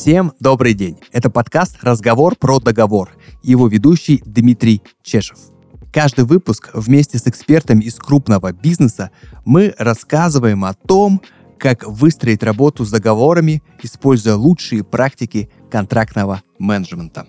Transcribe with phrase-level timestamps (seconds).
[0.00, 0.96] Всем добрый день.
[1.12, 3.10] Это подкаст «Разговор про договор».
[3.42, 5.36] Его ведущий Дмитрий Чешев.
[5.92, 9.10] Каждый выпуск вместе с экспертами из крупного бизнеса
[9.44, 11.20] мы рассказываем о том,
[11.58, 17.26] как выстроить работу с договорами, используя лучшие практики контрактного менеджмента.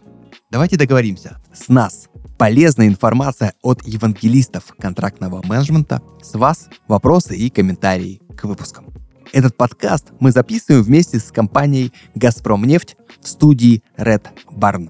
[0.50, 1.42] Давайте договоримся.
[1.54, 2.08] С нас
[2.38, 6.02] полезная информация от евангелистов контрактного менеджмента.
[6.22, 9.01] С вас вопросы и комментарии к выпускам.
[9.34, 14.90] Этот подкаст мы записываем вместе с компанией «Газпромнефть» в студии Red Barn.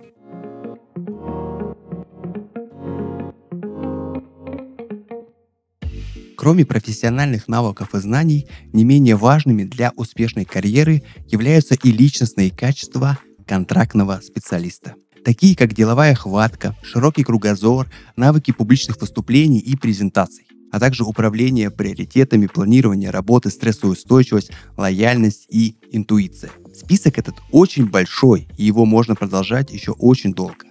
[6.36, 13.20] Кроме профессиональных навыков и знаний, не менее важными для успешной карьеры являются и личностные качества
[13.45, 21.03] контрактного специалиста такие как деловая хватка, широкий кругозор, навыки публичных выступлений и презентаций а также
[21.03, 26.52] управление приоритетами, планирование работы, стрессовая устойчивость, лояльность и интуиция.
[26.73, 30.66] Список этот очень большой, и его можно продолжать еще очень долго.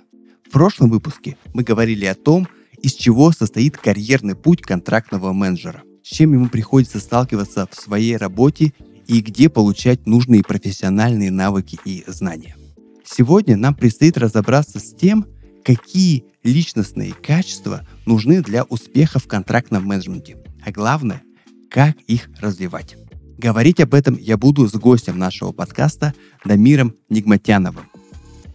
[0.47, 2.49] В прошлом выпуске мы говорили о том,
[2.83, 8.73] из чего состоит карьерный путь контрактного менеджера, с чем ему приходится сталкиваться в своей работе
[9.07, 12.57] и где получать нужные профессиональные навыки и знания.
[13.05, 15.27] Сегодня нам предстоит разобраться с тем,
[15.65, 21.23] какие личностные качества нужны для успеха в контрактном менеджменте, а главное,
[21.71, 22.97] как их развивать.
[23.39, 27.87] Говорить об этом я буду с гостем нашего подкаста Дамиром Нигматяновым.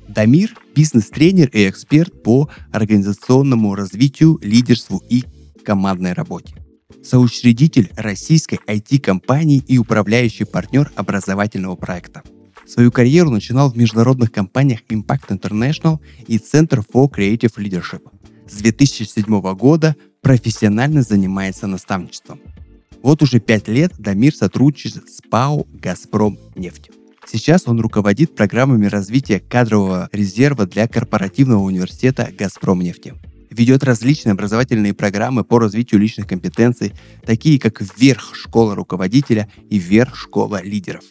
[0.08, 5.24] Дамир– бизнес-тренер и эксперт по организационному развитию, лидерству и
[5.64, 6.56] командной работе.
[7.04, 12.22] Соучредитель российской IT-компании и управляющий партнер образовательного проекта–
[12.68, 18.02] Свою карьеру начинал в международных компаниях Impact International и Center for Creative Leadership.
[18.50, 22.40] С 2007 года профессионально занимается наставничеством.
[23.04, 26.90] Вот уже пять лет Дамир сотрудничает с ПАО «Газпром нефть».
[27.28, 33.14] Сейчас он руководит программами развития кадрового резерва для корпоративного университета «Газпром нефти».
[33.50, 40.16] Ведет различные образовательные программы по развитию личных компетенций, такие как «Вверх школа руководителя» и «Вверх
[40.16, 41.04] школа лидеров».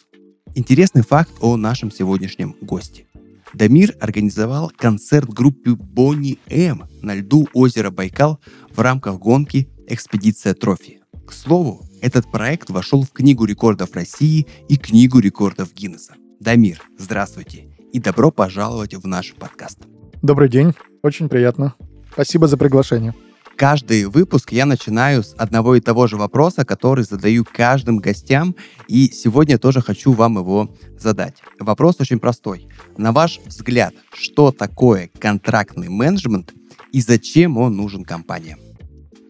[0.57, 3.07] Интересный факт о нашем сегодняшнем госте.
[3.53, 8.39] Дамир организовал концерт группе Бонни М на льду озера Байкал
[8.73, 11.01] в рамках гонки «Экспедиция Трофи».
[11.27, 16.13] К слову, этот проект вошел в Книгу рекордов России и Книгу рекордов Гиннесса.
[16.39, 19.79] Дамир, здравствуйте и добро пожаловать в наш подкаст.
[20.21, 20.73] Добрый день,
[21.03, 21.75] очень приятно.
[22.13, 23.13] Спасибо за приглашение.
[23.57, 28.53] Каждый выпуск я начинаю с одного и того же вопроса, который задаю каждым гостям,
[28.89, 31.35] и сегодня тоже хочу вам его задать.
[31.59, 32.67] Вопрос очень простой.
[32.97, 36.53] На ваш взгляд, что такое контрактный менеджмент
[36.91, 38.59] и зачем он нужен компаниям?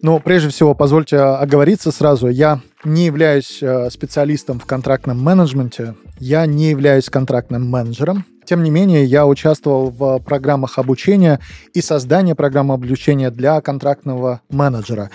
[0.02, 2.28] Ну, прежде всего, позвольте оговориться сразу.
[2.28, 8.70] Я не являюсь э, специалистом в контрактном менеджменте, я не являюсь контрактным менеджером, тем не
[8.70, 11.40] менее, я участвовал в программах обучения
[11.74, 15.10] и создания программы обучения для контрактного менеджера.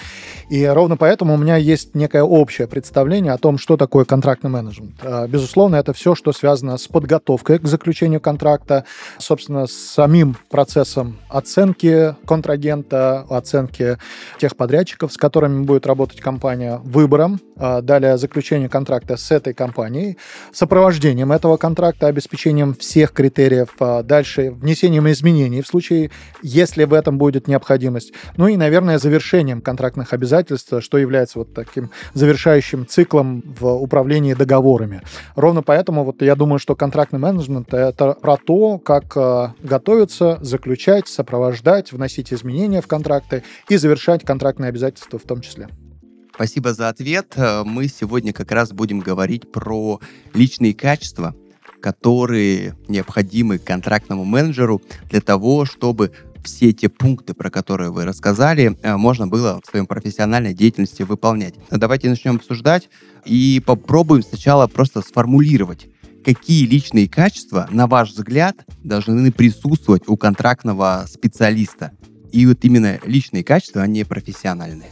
[0.51, 4.97] И ровно поэтому у меня есть некое общее представление о том, что такое контрактный менеджмент.
[5.03, 8.85] А, безусловно, это все, что связано с подготовкой к заключению контракта,
[9.19, 13.99] собственно, с самим процессом оценки контрагента, оценки
[14.41, 17.41] тех подрядчиков, с которыми будет работать компания, выбором,
[17.83, 20.17] далее заключение контракта с этой компанией,
[20.53, 26.11] сопровождением этого контракта, обеспечением всех критериев, а дальше внесением изменений в случае,
[26.43, 28.13] если в этом будет необходимость.
[28.37, 35.03] Ну и, наверное, завершением контрактных обязательств, что является вот таким завершающим циклом в управлении договорами.
[35.37, 41.09] Ровно поэтому вот я думаю, что контрактный менеджмент— это про то, как а, готовиться, заключать,
[41.09, 45.69] сопровождать, вносить изменения в контракты и завершать контрактные обязательства в том числе.
[46.41, 47.35] Спасибо за ответ.
[47.67, 50.01] Мы сегодня как раз будем говорить про
[50.33, 51.37] личные качества,
[51.83, 54.81] которые необходимы контрактному менеджеру
[55.11, 56.13] для того, чтобы
[56.43, 61.57] все те пункты, про которые вы рассказали, э, можно было в своем профессиональной деятельности выполнять.
[61.71, 62.89] Давайте начнем обсуждать
[63.27, 65.89] и попробуем сначала просто сформулировать,
[66.25, 71.93] какие личные качества, на ваш взгляд, должны присутствовать у контрактного специалиста.
[72.33, 74.89] И вот именно личные качества, а не профессиональные.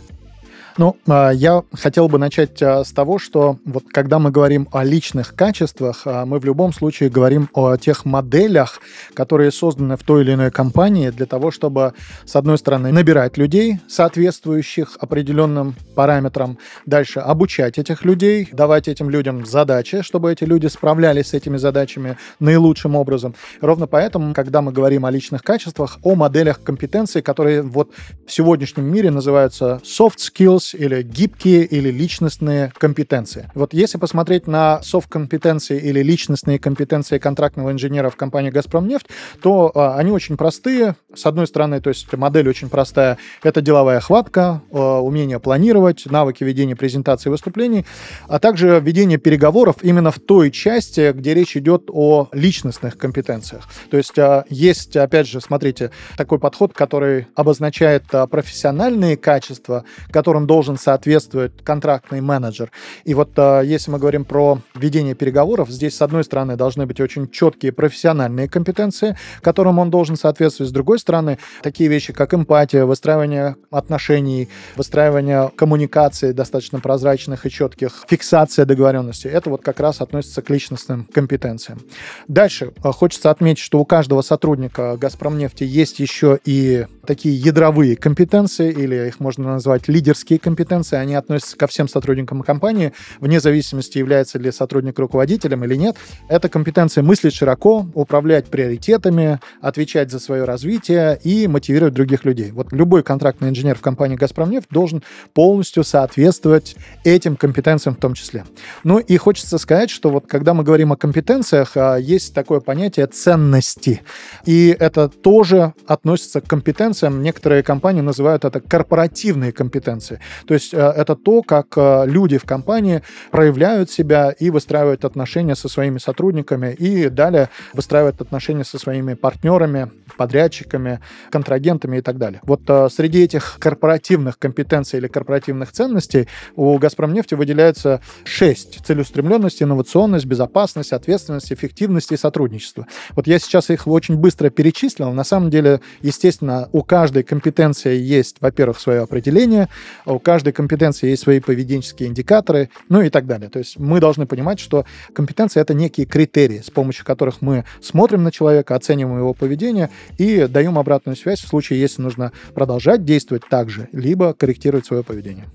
[0.78, 4.84] Ну, а, я хотел бы начать а, с того, что вот когда мы говорим о
[4.84, 8.80] личных качествах, а, мы в любом случае говорим о тех моделях,
[9.12, 11.94] которые созданы в той или иной компании для того, чтобы,
[12.24, 19.46] с одной стороны, набирать людей, соответствующих определенным параметрам, дальше обучать этих людей, давать этим людям
[19.46, 23.34] задачи, чтобы эти люди справлялись с этими задачами наилучшим образом.
[23.60, 27.90] Ровно поэтому, когда мы говорим о личных качествах, о моделях компетенций, которые вот
[28.28, 33.50] в сегодняшнем мире называются soft skills, skills или гибкие или личностные компетенции.
[33.54, 39.06] Вот если посмотреть на софт-компетенции или личностные компетенции контрактного инженера в компании «Газпромнефть»,
[39.42, 40.96] то а, они очень простые.
[41.14, 43.18] С одной стороны, то есть модель очень простая.
[43.42, 47.84] Это деловая хватка, а, умение планировать, навыки ведения презентации и выступлений,
[48.28, 53.64] а также ведение переговоров именно в той части, где речь идет о личностных компетенциях.
[53.90, 60.46] То есть а, есть, опять же, смотрите, такой подход, который обозначает а, профессиональные качества, которым
[60.48, 62.72] должен соответствовать контрактный менеджер.
[63.04, 67.00] И вот а, если мы говорим про ведение переговоров, здесь, с одной стороны, должны быть
[67.00, 70.70] очень четкие профессиональные компетенции, которым он должен соответствовать.
[70.70, 78.04] С другой стороны, такие вещи, как эмпатия, выстраивание отношений, выстраивание коммуникации достаточно прозрачных и четких,
[78.08, 81.78] фиксация договоренности, это вот как раз относится к личностным компетенциям.
[82.26, 88.72] Дальше а, хочется отметить, что у каждого сотрудника «Газпромнефти» есть еще и такие ядровые компетенции,
[88.72, 90.96] или их можно назвать лидерские компетенции.
[90.96, 95.96] Они относятся ко всем сотрудникам компании, вне зависимости, является ли сотрудник руководителем или нет.
[96.28, 102.50] Это компетенция мыслить широко, управлять приоритетами, отвечать за свое развитие и мотивировать других людей.
[102.50, 105.02] Вот любой контрактный инженер в компании «Газпромнефть» должен
[105.34, 108.44] полностью соответствовать этим компетенциям в том числе.
[108.84, 113.06] Ну и хочется сказать, что вот когда мы говорим о компетенциях, а, есть такое понятие
[113.06, 114.02] ценности.
[114.44, 117.22] И это тоже относится к компетенциям.
[117.22, 120.20] Некоторые компании называют это корпоративные компетенции.
[120.46, 125.54] То есть э, это то, как э, люди в компании проявляют себя и выстраивают отношения
[125.54, 132.40] со своими сотрудниками, и далее выстраивают отношения со своими партнерами, подрядчиками, контрагентами и так далее.
[132.44, 138.84] Вот э, среди этих корпоративных компетенций или корпоративных ценностей у «Газпромнефти» выделяется шесть.
[138.84, 142.86] Целеустремленность, инновационность, безопасность, ответственность, эффективность и сотрудничество.
[143.10, 145.12] Вот я сейчас их очень быстро перечислил.
[145.12, 149.68] На самом деле, естественно, у каждой компетенции есть, во-первых, свое определение,
[150.04, 153.48] а у каждой компетенции есть свои поведенческие индикаторы, ну и так далее.
[153.48, 158.24] То есть мы должны понимать, что компетенция— это некие критерии, с помощью которых мы смотрим
[158.24, 163.44] на человека, оцениваем его поведение и даем обратную связь в случае, если нужно продолжать действовать
[163.48, 165.46] так же, либо корректировать свое поведение.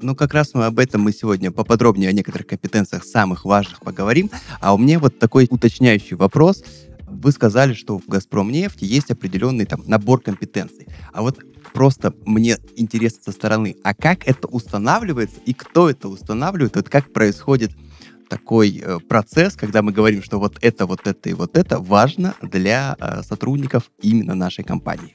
[0.00, 4.30] Ну, как раз мы об этом мы сегодня поподробнее о некоторых компетенциях самых важных поговорим.
[4.60, 6.62] А у меня вот такой уточняющий вопрос.
[7.08, 10.86] Вы сказали, что в «Газпромнефти» есть определенный там набор компетенций.
[11.12, 11.38] А вот
[11.74, 16.76] просто мне интересно со стороны, а как это устанавливается и кто это устанавливает?
[16.76, 17.72] Вот как происходит
[18.30, 22.34] такой э, процесс, когда мы говорим, что вот это, вот это и вот это важно
[22.40, 25.12] для э, сотрудников именно нашей компании?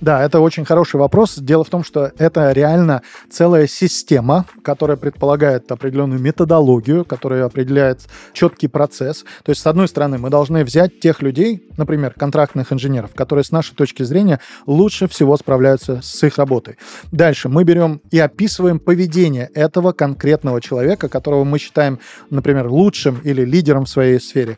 [0.00, 1.36] Да, это очень хороший вопрос.
[1.38, 8.00] Дело в том, что это реально целая система, которая предполагает определенную методологию, которая определяет
[8.32, 9.24] четкий процесс.
[9.42, 13.50] То есть, с одной стороны, мы должны взять тех людей, например, контрактных инженеров, которые с
[13.50, 16.76] нашей точки зрения лучше всего справляются с их работой.
[17.12, 21.98] Дальше мы берем и описываем поведение этого конкретного человека, которого мы считаем,
[22.30, 24.56] например, лучшим или лидером в своей сфере.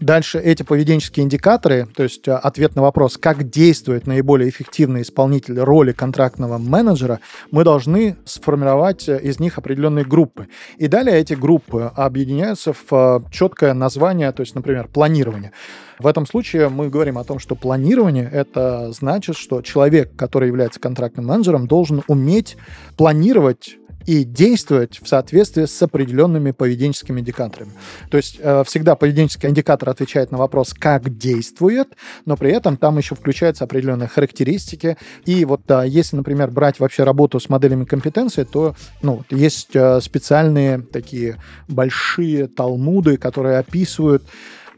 [0.00, 5.58] Дальше эти поведенческие индикаторы, то есть э, ответ на вопрос, как действует наиболее эффективный исполнитель
[5.58, 7.20] роли контрактного менеджера,
[7.50, 10.48] мы должны сформировать э, из них определенные группы.
[10.76, 15.52] И далее эти группы объединяются в э, четкое название, то есть, например, планирование.
[15.98, 20.78] В этом случае мы говорим о том, что планирование— это значит, что человек, который является
[20.78, 22.58] контрактным менеджером, должен уметь
[22.98, 27.72] планировать и действовать в соответствии с определенными поведенческими индикаторами.
[28.10, 31.88] То есть э, всегда поведенческий индикатор отвечает на вопрос, как действует,
[32.24, 34.96] но при этом там еще включаются определенные характеристики.
[35.24, 40.00] И вот да, если, например, брать вообще работу с моделями компетенции, то ну, есть э,
[40.00, 41.36] специальные такие
[41.68, 44.22] большие талмуды, которые описывают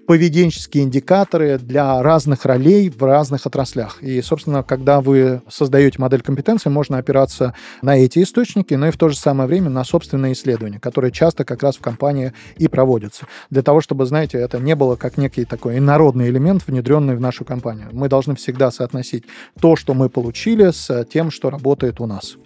[0.08, 4.02] поведенческие индикаторы для разных ролей в разных отраслях.
[4.02, 8.96] И, собственно, когда вы создаете модель компетенции, можно опираться на эти источники, но и в
[8.96, 13.26] то же самое время на собственные исследования, которые часто как раз в компании и проводятся.
[13.50, 17.44] Для того, чтобы, знаете, это не было как некий такой инородный элемент, внедренный в нашу
[17.44, 17.90] компанию.
[17.92, 19.24] Мы должны всегда соотносить
[19.60, 22.38] то, что мы получили, с тем, что работает у нас.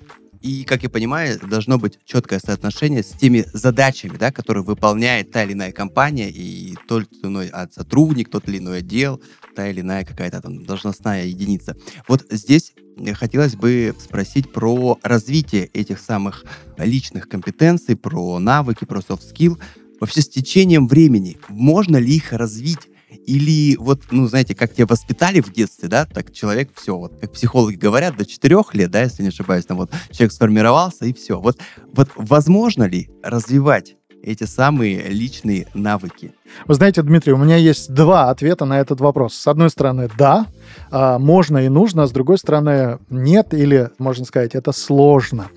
[0.43, 5.45] И, как я понимаю, должно быть четкое соотношение с теми задачами, да, которые выполняет та
[5.45, 9.23] или иная компания, и тот или иной сотрудник, тот или иной отдел,
[9.55, 11.77] та или иная какая-то там должностная единица.
[12.09, 12.75] Вот здесь
[13.15, 16.45] хотелось бы спросить про развитие этих самых
[16.77, 19.61] личных компетенций, про навыки, про soft skill.
[20.01, 22.89] Вообще с течением времени можно ли их развить
[23.27, 27.33] или вот, ну, знаете, как тебя воспитали в детстве, да, так человек все, вот, как
[27.33, 31.41] психологи говорят, до четырех лет, да, если не ошибаюсь, там вот человек сформировался и все.
[31.41, 31.59] Вот,
[31.93, 36.33] вот возможно ли развивать эти самые личные навыки?
[36.67, 39.35] Вы знаете, Дмитрий, у меня есть два ответа на этот вопрос.
[39.35, 40.47] С одной стороны, да,
[40.93, 45.49] а, можно и нужно, а с другой стороны, нет или, можно сказать, это сложно.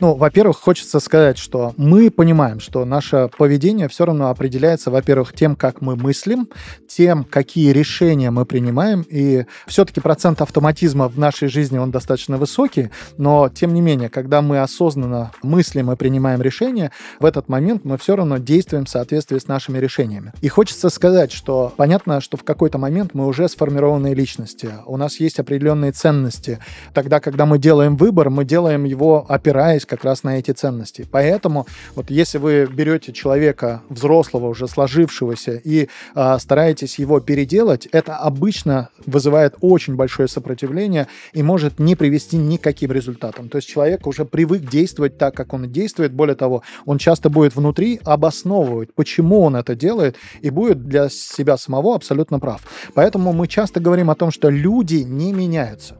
[0.00, 5.54] Ну, во-первых, хочется сказать, что мы понимаем, что наше поведение все равно определяется, во-первых, тем,
[5.54, 6.48] как мы мыслим,
[6.88, 12.90] тем, какие решения мы принимаем, и все-таки процент автоматизма в нашей жизни, он достаточно высокий,
[13.16, 17.96] но, тем не менее, когда мы осознанно мыслим и принимаем решения, в этот момент мы
[17.98, 20.32] все равно действуем в соответствии с нашими решениями.
[20.40, 25.20] И хочется сказать, что понятно, что в какой-то момент мы уже сформированные личности, у нас
[25.20, 26.58] есть определенные ценности.
[26.94, 31.06] Тогда, когда мы делаем выбор, мы делаем его опираясь как раз на эти ценности.
[31.10, 38.16] Поэтому вот если вы берете человека взрослого, уже сложившегося, и э, стараетесь его переделать, это
[38.16, 43.48] обычно вызывает очень большое сопротивление и может не привести ни к каким результатам.
[43.48, 46.12] То есть человек уже привык действовать так, как он действует.
[46.12, 51.56] Более того, он часто будет внутри обосновывать, почему он это делает, и будет для себя
[51.56, 52.62] самого абсолютно прав.
[52.94, 55.96] Поэтому мы часто говорим о том, что люди не меняются.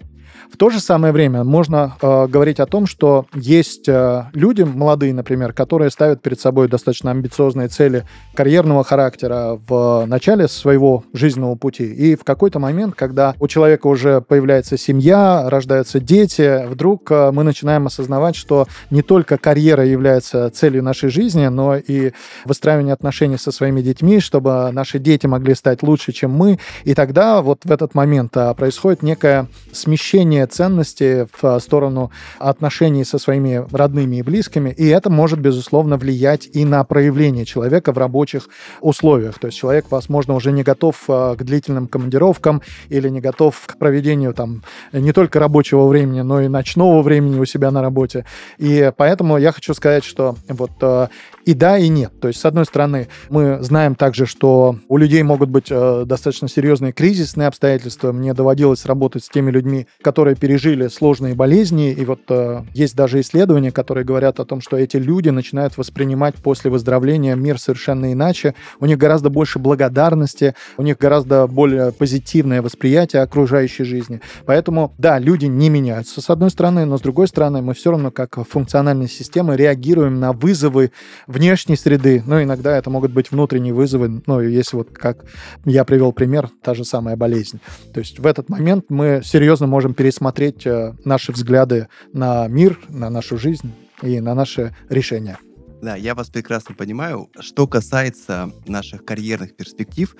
[0.52, 5.14] В то же самое время можно э, говорить о том, что есть э, люди молодые,
[5.14, 8.04] например, которые ставят перед собой достаточно амбициозные цели
[8.34, 11.84] карьерного характера в начале своего жизненного пути.
[11.84, 17.44] И в какой-то момент, когда у человека уже появляется семья, рождаются дети, вдруг э, мы
[17.44, 22.12] начинаем осознавать, что не только карьера является целью нашей жизни, но и
[22.44, 26.58] выстраивание отношений со своими детьми, чтобы наши дети могли стать лучше, чем мы.
[26.84, 32.10] И тогда вот в этот момент э, происходит некое смещение изменение ценности в а, сторону
[32.38, 37.92] отношений со своими родными и близкими, и это может, безусловно, влиять и на проявление человека
[37.92, 38.48] в рабочих
[38.80, 39.38] условиях.
[39.38, 43.76] То есть человек, возможно, уже не готов а, к длительным командировкам или не готов к
[43.78, 48.24] проведению там не только рабочего времени, но и ночного времени у себя на работе.
[48.58, 51.08] И поэтому я хочу сказать, что вот а,
[51.44, 52.12] и да, и нет.
[52.20, 56.48] То есть, с одной стороны, мы знаем также, что у людей могут быть э, достаточно
[56.48, 58.12] серьезные кризисные обстоятельства.
[58.12, 61.90] Мне доводилось работать с теми людьми, которые пережили сложные болезни.
[61.90, 66.36] И вот э, есть даже исследования, которые говорят о том, что эти люди начинают воспринимать
[66.36, 68.54] после выздоровления мир совершенно иначе.
[68.78, 74.20] У них гораздо больше благодарности, у них гораздо более позитивное восприятие окружающей жизни.
[74.46, 78.10] Поэтому, да, люди не меняются, с одной стороны, но с другой стороны, мы все равно
[78.10, 80.92] как функциональная система реагируем на вызовы
[81.32, 85.24] внешней среды, но иногда это могут быть внутренние вызовы, ну, если вот как
[85.64, 87.60] я привел пример, та же самая болезнь.
[87.92, 93.10] То есть в этот момент мы серьезно можем пересмотреть э, наши взгляды на мир, на
[93.10, 93.72] нашу жизнь
[94.02, 95.38] и на наши решения.
[95.82, 97.28] Да, я вас прекрасно понимаю.
[97.40, 100.14] Что касается наших карьерных перспектив,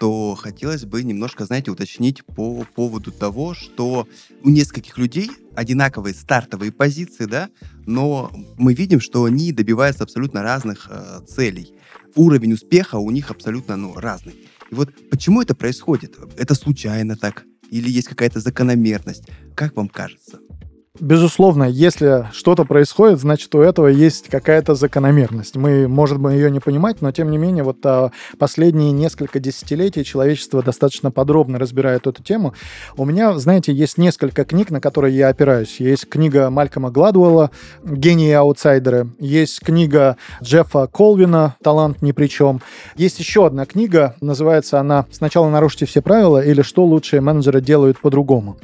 [0.00, 4.08] то хотелось бы немножко, знаете, уточнить по поводу того, что
[4.42, 7.50] у нескольких людей одинаковые стартовые позиции, да,
[7.86, 11.74] но мы видим, что они добиваются абсолютно разных э, целей.
[12.14, 14.36] Уровень успеха у них абсолютно ну, разный.
[14.70, 16.16] И вот почему это происходит?
[16.38, 17.44] Это случайно так?
[17.70, 19.24] Или есть какая-то закономерность?
[19.54, 20.40] Как вам кажется?
[20.98, 25.54] Безусловно, если что-то происходит, значит, у этого есть какая-то закономерность.
[25.54, 30.04] Мы, может быть, ее не понимать, но, тем не менее, вот а, последние несколько десятилетий
[30.04, 32.54] человечество достаточно подробно разбирает эту тему.
[32.96, 35.78] У меня, знаете, есть несколько книг, на которые я опираюсь.
[35.78, 37.52] Есть книга Малькома Гладуэлла
[37.84, 42.62] «Гении аутсайдеры», есть книга Джеффа Колвина «Талант ни при чем».
[42.96, 48.00] Есть еще одна книга, называется она «Сначала нарушите все правила» или «Что лучшие менеджеры делают
[48.00, 48.58] по-другому».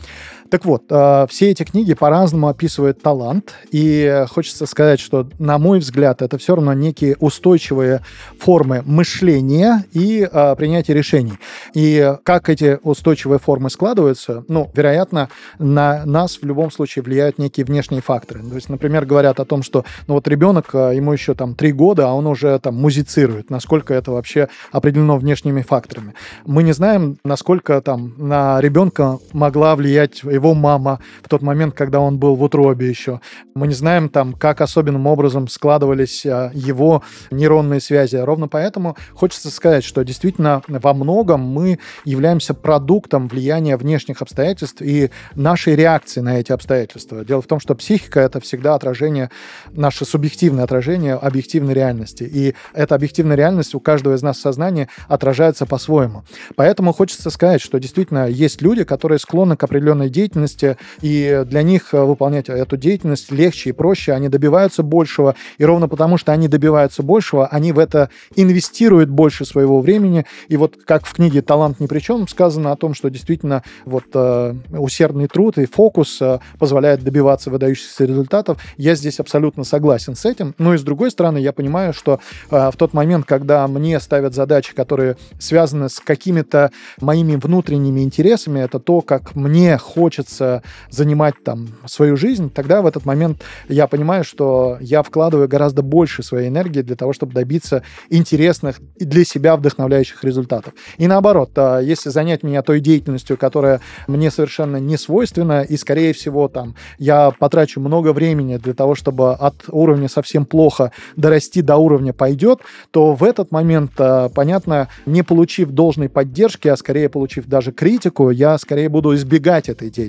[0.50, 5.78] Так вот, э, все эти книги по-разному описывают талант, и хочется сказать, что, на мой
[5.78, 8.02] взгляд, это все равно некие устойчивые
[8.38, 11.38] формы мышления и э, принятия решений.
[11.74, 17.66] И как эти устойчивые формы складываются, ну, вероятно, на нас в любом случае влияют некие
[17.66, 18.42] внешние факторы.
[18.42, 21.72] То есть, например, говорят о том, что, ну, вот ребенок, э, ему еще там три
[21.72, 23.50] года, а он уже там музицирует.
[23.50, 26.14] Насколько это вообще определено внешними факторами.
[26.44, 32.00] Мы не знаем, насколько там на ребенка могла влиять его мама в тот момент, когда
[32.00, 33.20] он был в утробе еще.
[33.54, 38.16] Мы не знаем там, как особенным образом складывались а, его нейронные связи.
[38.16, 45.10] Ровно поэтому хочется сказать, что действительно во многом мы являемся продуктом влияния внешних обстоятельств и
[45.34, 47.24] нашей реакции на эти обстоятельства.
[47.24, 49.30] Дело в том, что психика— это всегда отражение,
[49.72, 52.24] наше субъективное отражение объективной реальности.
[52.24, 56.24] И эта объективная реальность у каждого из нас в сознании отражается по-своему.
[56.54, 61.62] Поэтому хочется сказать, что действительно есть люди, которые склонны к определенной деятельности, деятельности, и для
[61.62, 66.32] них э, выполнять эту деятельность легче и проще, они добиваются большего, и ровно потому, что
[66.32, 71.42] они добиваются большего, они в это инвестируют больше своего времени, и вот как в книге
[71.42, 76.20] «Талант ни при чем» сказано о том, что действительно вот э, усердный труд и фокус
[76.20, 81.10] э, позволяет добиваться выдающихся результатов, я здесь абсолютно согласен с этим, но и с другой
[81.10, 86.70] стороны, я понимаю, что в тот момент, когда мне ставят задачи, которые связаны с какими-то
[87.00, 92.86] моими внутренними интересами, это то, как мне хочется хочется занимать там свою жизнь, тогда в
[92.86, 97.82] этот момент я понимаю, что я вкладываю гораздо больше своей энергии для того, чтобы добиться
[98.08, 100.72] интересных и для себя вдохновляющих результатов.
[100.96, 106.12] И наоборот, а, если занять меня той деятельностью, которая мне совершенно не свойственна, и, скорее
[106.12, 111.76] всего, там, я потрачу много времени для того, чтобы от уровня совсем плохо дорасти до
[111.76, 117.46] уровня пойдет, то в этот момент, а, понятно, не получив должной поддержки, а скорее получив
[117.46, 120.05] даже критику, я скорее буду избегать этой деятельности.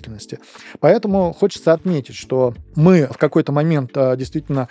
[0.80, 4.68] Поэтому хочется отметить, что мы в какой-то момент а, действительно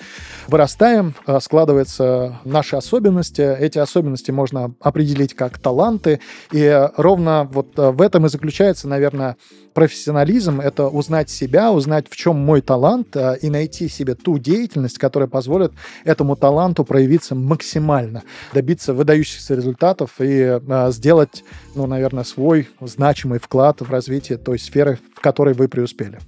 [0.47, 3.43] вырастаем, складываются наши особенности.
[3.43, 6.21] Эти особенности можно определить как таланты,
[6.53, 9.37] и ровно вот в этом и заключается, наверное,
[9.75, 15.29] профессионализм— это узнать себя, узнать, в чем мой талант, и найти себе ту деятельность, которая
[15.29, 15.73] позволит
[16.05, 18.23] этому таланту проявиться максимально,
[18.55, 25.21] добиться выдающихся результатов и сделать, ну, наверное, свой значимый вклад в развитие той сферы, в
[25.21, 26.19] которой вы преуспели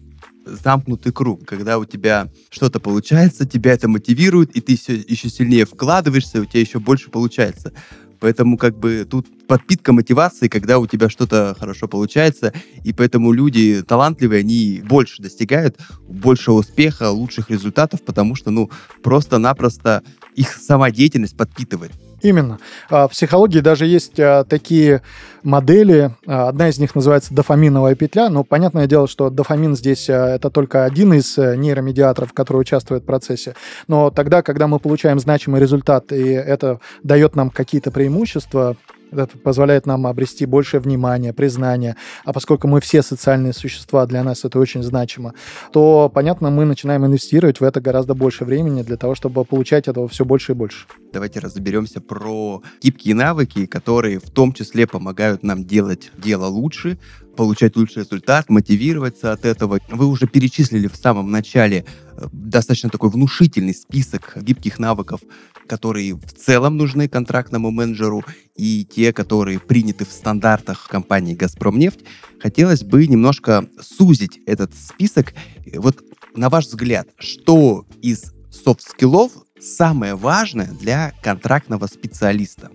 [0.45, 6.41] замкнутый круг, когда у тебя что-то получается, тебя это мотивирует, и ты еще сильнее вкладываешься,
[6.41, 7.73] у тебя еще больше получается.
[8.21, 12.53] Поэтому как бы тут подпитка мотивации, когда у тебя что-то хорошо получается,
[12.83, 15.79] и поэтому люди талантливые, они больше достигают,
[16.09, 18.71] больше успеха, лучших результатов, потому что, ну,
[19.03, 20.03] просто-напросто
[20.35, 21.93] их сама деятельность подпитывает.
[22.21, 22.59] Именно.
[22.91, 25.03] А, в психологии даже есть а, такие
[25.43, 26.13] модели.
[26.27, 28.29] А, одна из них называется дофаминовая петля.
[28.29, 33.07] Но понятное дело, что дофамин здесь это только один из э, нейромедиаторов, который участвует в
[33.07, 33.55] процессе.
[33.87, 38.77] Но тогда, когда мы получаем значимый результат, и это дает нам какие-то преимущества,
[39.11, 41.97] это позволяет нам обрести больше внимания, признания.
[42.25, 45.35] А поскольку мы все социальные существа, для нас это очень значимо,
[45.73, 50.09] то, понятно, мы начинаем инвестировать в это гораздо больше времени для того, чтобы получать этого
[50.09, 50.87] все больше и больше.
[51.13, 56.99] Давайте разберемся про гибкие навыки, которые в том числе помогают нам делать дело лучше,
[57.37, 59.79] получать лучший результат, мотивироваться от этого.
[59.91, 61.85] Вы уже перечислили в самом начале
[62.33, 65.21] достаточно такой внушительный список гибких навыков,
[65.67, 68.25] которые в целом нужны контрактному менеджеру,
[68.57, 72.01] и те, которые приняты в стандартах компании «Газпромнефть».
[72.41, 75.35] Хотелось бы немножко сузить этот список.
[75.77, 76.03] Вот
[76.35, 82.71] на ваш взгляд, что из софт-скиллов самое важное для контрактного специалиста?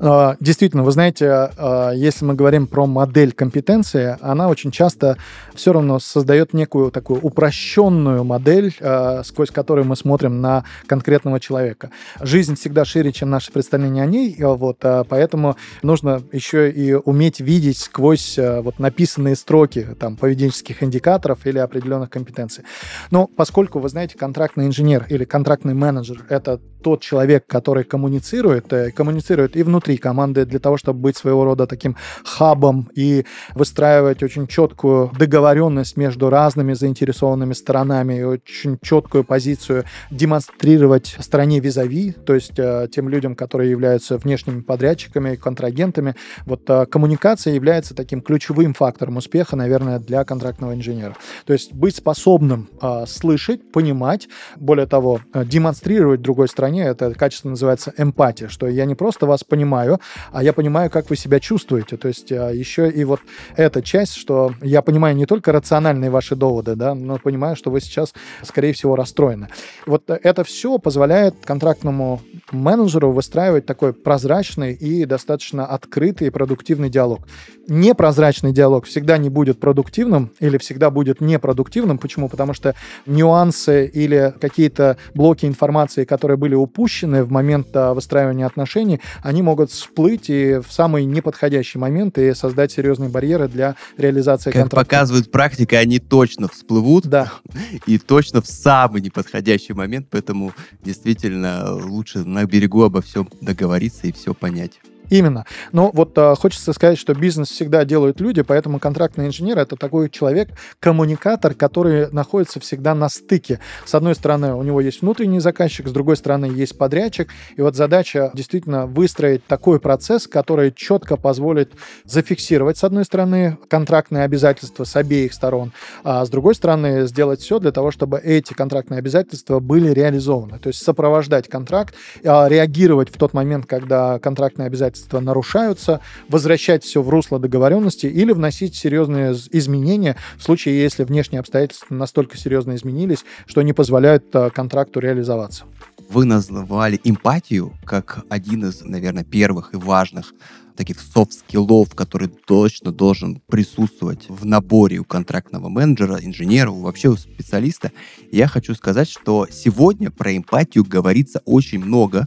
[0.00, 5.16] А, действительно, вы знаете, а, если мы говорим про модель компетенции, она очень часто
[5.54, 11.90] все равно создает некую такую упрощенную модель, а, сквозь которую мы смотрим на конкретного человека.
[12.20, 14.78] Жизнь всегда шире, чем наше представление о ней, вот,
[15.08, 22.10] поэтому нужно еще и уметь видеть сквозь вот написанные строки там, поведенческих индикаторов или определенных
[22.10, 22.64] компетенций.
[23.10, 28.90] Но поскольку, вы знаете, контрактный инженер или контрактный менеджер— это тот человек, который коммуницирует, э,
[28.90, 34.22] коммуницирует и внутри внутри команды для того, чтобы быть своего рода таким хабом и выстраивать
[34.22, 42.34] очень четкую договоренность между разными заинтересованными сторонами и очень четкую позицию демонстрировать стране визави, то
[42.34, 46.14] есть э, тем людям, которые являются внешними подрядчиками, контрагентами.
[46.46, 51.14] Вот э, коммуникация является таким ключевым фактором успеха, наверное, для контрактного инженера.
[51.44, 57.92] То есть быть способным э, слышать, понимать, более того, демонстрировать другой стране, это качество называется
[57.98, 60.00] эмпатия, что я не просто вас понимаю, понимаю,
[60.32, 61.96] а я понимаю, как вы себя чувствуете.
[61.96, 63.20] То есть а, еще и вот
[63.56, 67.80] эта часть, что я понимаю не только рациональные ваши доводы, да, но понимаю, что вы
[67.80, 69.48] сейчас, скорее всего, расстроены.
[69.86, 72.20] Вот это все позволяет контрактному
[72.52, 77.26] менеджеру выстраивать такой прозрачный и достаточно открытый и продуктивный диалог.
[77.68, 81.98] Непрозрачный диалог всегда не будет продуктивным или всегда будет непродуктивным.
[81.98, 82.28] Почему?
[82.28, 82.74] Потому что
[83.06, 89.63] нюансы или какие-то блоки информации, которые были упущены в момент а, выстраивания отношений, они могут
[89.64, 94.90] могут всплыть и в самый неподходящий момент и создать серьезные барьеры для реализации как контракта.
[94.90, 97.06] Как показывает практика, они точно всплывут.
[97.06, 97.32] Да.
[97.86, 100.52] И точно в самый неподходящий момент, поэтому
[100.84, 104.80] действительно лучше на берегу обо всем договориться и все понять.
[105.14, 105.46] Именно.
[105.70, 110.10] Но вот а, хочется сказать, что бизнес всегда делают люди, поэтому контрактный инженер это такой
[110.10, 110.48] человек,
[110.80, 113.60] коммуникатор, который находится всегда на стыке.
[113.84, 117.30] С одной стороны, у него есть внутренний заказчик, с другой стороны, есть подрядчик.
[117.56, 121.74] И вот задача действительно выстроить такой процесс, который четко позволит
[122.04, 125.72] зафиксировать, с одной стороны, контрактные обязательства с обеих сторон,
[126.02, 130.58] а с другой стороны, сделать все для того, чтобы эти контрактные обязательства были реализованы.
[130.58, 136.84] То есть сопровождать контракт, а, реагировать в тот момент, когда контрактные обязательства обязательства нарушаются, возвращать
[136.84, 142.74] все в русло договоренности или вносить серьезные изменения в случае, если внешние обстоятельства настолько серьезно
[142.74, 145.64] изменились, что не позволяют э, контракту реализоваться.
[146.08, 150.32] Вы назвали эмпатию как один из, наверное, первых и важных
[150.76, 157.92] таких софт-скиллов, который точно должен присутствовать в наборе у контрактного менеджера, инженера, вообще у специалиста,
[158.32, 162.26] я хочу сказать, что сегодня про эмпатию говорится очень много,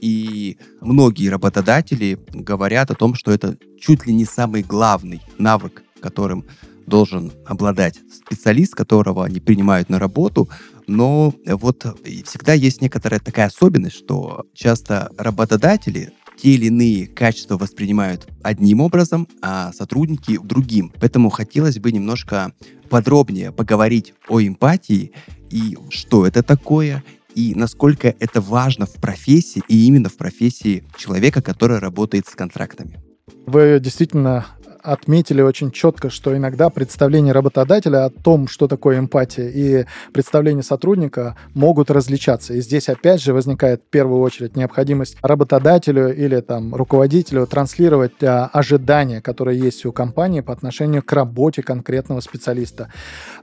[0.00, 6.44] и многие работодатели говорят о том, что это чуть ли не самый главный навык, которым
[6.86, 10.48] должен обладать специалист, которого они принимают на работу,
[10.86, 11.84] но вот
[12.24, 19.26] всегда есть некоторая такая особенность, что часто работодатели те или иные качества воспринимают одним образом,
[19.40, 20.92] а сотрудники другим.
[21.00, 22.52] Поэтому хотелось бы немножко
[22.90, 25.12] подробнее поговорить о эмпатии
[25.50, 27.02] и что это такое,
[27.36, 32.98] и насколько это важно в профессии, и именно в профессии человека, который работает с контрактами.
[33.46, 34.46] Вы действительно
[34.86, 41.36] отметили очень четко, что иногда представление работодателя о том, что такое эмпатия, и представление сотрудника
[41.54, 42.54] могут различаться.
[42.54, 48.48] И здесь опять же возникает в первую очередь необходимость работодателю или там руководителю транслировать а,
[48.52, 52.88] ожидания, которые есть у компании по отношению к работе конкретного специалиста.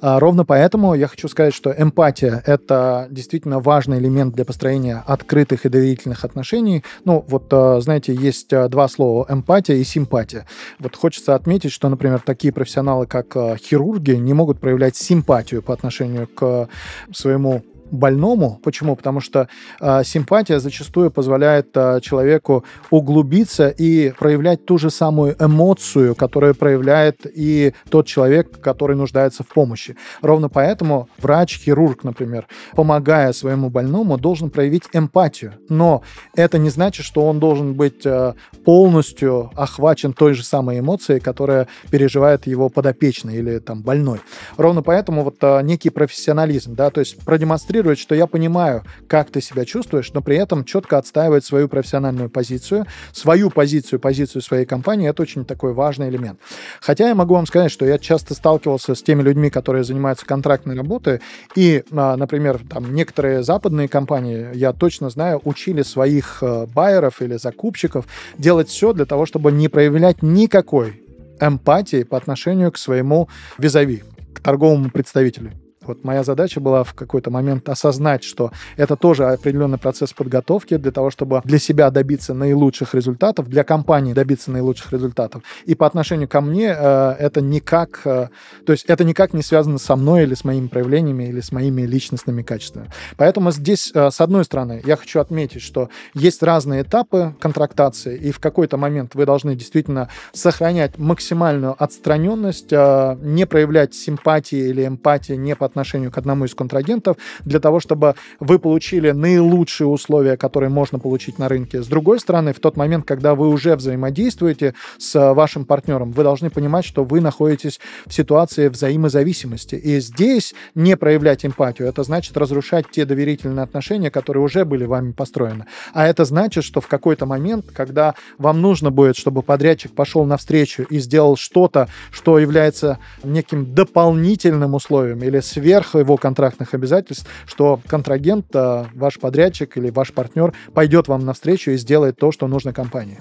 [0.02, 5.66] А, ровно поэтому я хочу сказать, что эмпатия— это действительно важный элемент для построения открытых
[5.66, 6.84] и доверительных отношений.
[7.06, 10.46] Ну, вот, а, знаете, есть а, два слова— эмпатия и симпатия.
[10.80, 15.74] Вот хочется отметить, что, например, такие профессионалы, как э, хирурги, не могут проявлять симпатию по
[15.74, 16.70] отношению к
[17.12, 17.64] своему
[17.94, 18.60] больному.
[18.64, 18.96] Почему?
[18.96, 19.48] Потому что
[19.80, 27.26] э, симпатия зачастую позволяет э, человеку углубиться и проявлять ту же самую эмоцию, которую проявляет
[27.26, 29.96] и тот человек, который нуждается в помощи.
[30.22, 35.54] Ровно поэтому врач-хирург, например, помогая своему больному, должен проявить эмпатию.
[35.70, 36.02] Но
[36.36, 38.34] это не значит, что он должен быть э,
[38.66, 44.20] полностью охвачен той же самой эмоцией, которая переживает его подопечный или там больной.
[44.58, 49.30] Ровно поэтому вот э, некий профессионализм, да, то есть продемонстрировать демонстрирует, что я понимаю, как
[49.30, 54.66] ты себя чувствуешь, но при этом четко отстаивает свою профессиональную позицию, свою позицию, позицию своей
[54.66, 55.10] компании.
[55.10, 56.40] Это очень такой важный элемент.
[56.82, 60.76] Хотя я могу вам сказать, что я часто сталкивался с теми людьми, которые занимаются контрактной
[60.76, 61.20] работой,
[61.56, 67.38] и, а, например, там некоторые западные компании, я точно знаю, учили своих э, байеров или
[67.38, 68.06] закупщиков
[68.38, 71.02] делать все для того, чтобы не проявлять никакой
[71.40, 75.63] эмпатии по отношению к своему визави, к торговому представителю.
[75.88, 80.92] Вот моя задача была в какой-то момент осознать, что это тоже определенный процесс подготовки для
[80.92, 85.44] того, чтобы для себя добиться наилучших результатов, для компании добиться наилучших результатов.
[85.66, 88.30] И по отношению ко мне э, это никак, э,
[88.66, 91.82] то есть это никак не связано со мной или с моими проявлениями или с моими
[91.84, 92.90] личностными качествами.
[93.18, 98.32] Поэтому здесь, э, с одной стороны, я хочу отметить, что есть разные этапы контрактации, и
[98.32, 105.56] в какой-то момент вы должны действительно сохранять максимальную отстраненность, не проявлять симпатии или эмпатии не
[105.56, 111.00] по отношению к одному из контрагентов для того, чтобы вы получили наилучшие условия, которые можно
[111.00, 111.82] получить на рынке.
[111.82, 116.50] С другой стороны, в тот момент, когда вы уже взаимодействуете с вашим партнером, вы должны
[116.50, 119.76] понимать, что вы находитесь в ситуации взаимозависимости.
[119.76, 125.12] И здесь не проявлять эмпатию, это значит разрушать те доверительные отношения, которые уже были вами
[125.12, 125.66] построены.
[125.94, 130.84] А это значит, что в какой-то момент, когда вам нужно будет, чтобы подрядчик пошел навстречу
[130.84, 137.80] и сделал что-то, что является неким дополнительным условием или связью сверх его контрактных обязательств, что
[137.88, 142.74] контрагент, э, ваш подрядчик или ваш партнер пойдет вам навстречу и сделает то, что нужно
[142.74, 143.18] компании.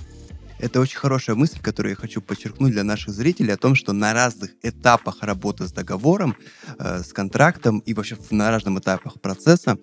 [0.58, 4.12] Это очень хорошая мысль, которую я хочу подчеркнуть для наших зрителей о том, что на
[4.12, 6.34] разных этапах работы с договором,
[6.80, 9.78] э, с контрактом и вообще на разных этапах процесса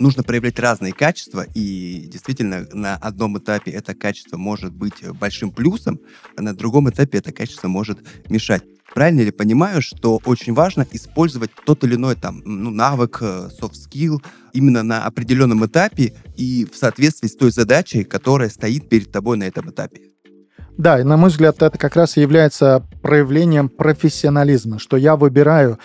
[0.00, 6.00] нужно проявлять разные качества, и действительно на одном этапе это качество может быть большим плюсом,
[6.36, 8.64] а на другом этапе это качество может мешать.
[8.94, 13.74] Правильно ли понимаю, что очень важно использовать тот или иной там, ну, навык, э, soft
[13.74, 14.18] skill
[14.52, 19.44] именно на определенном этапе и в соответствии с той задачей, которая стоит перед тобой на
[19.44, 20.10] этом этапе?
[20.76, 25.78] Да, и на мой взгляд, это как раз и является проявлением профессионализма, что я выбираю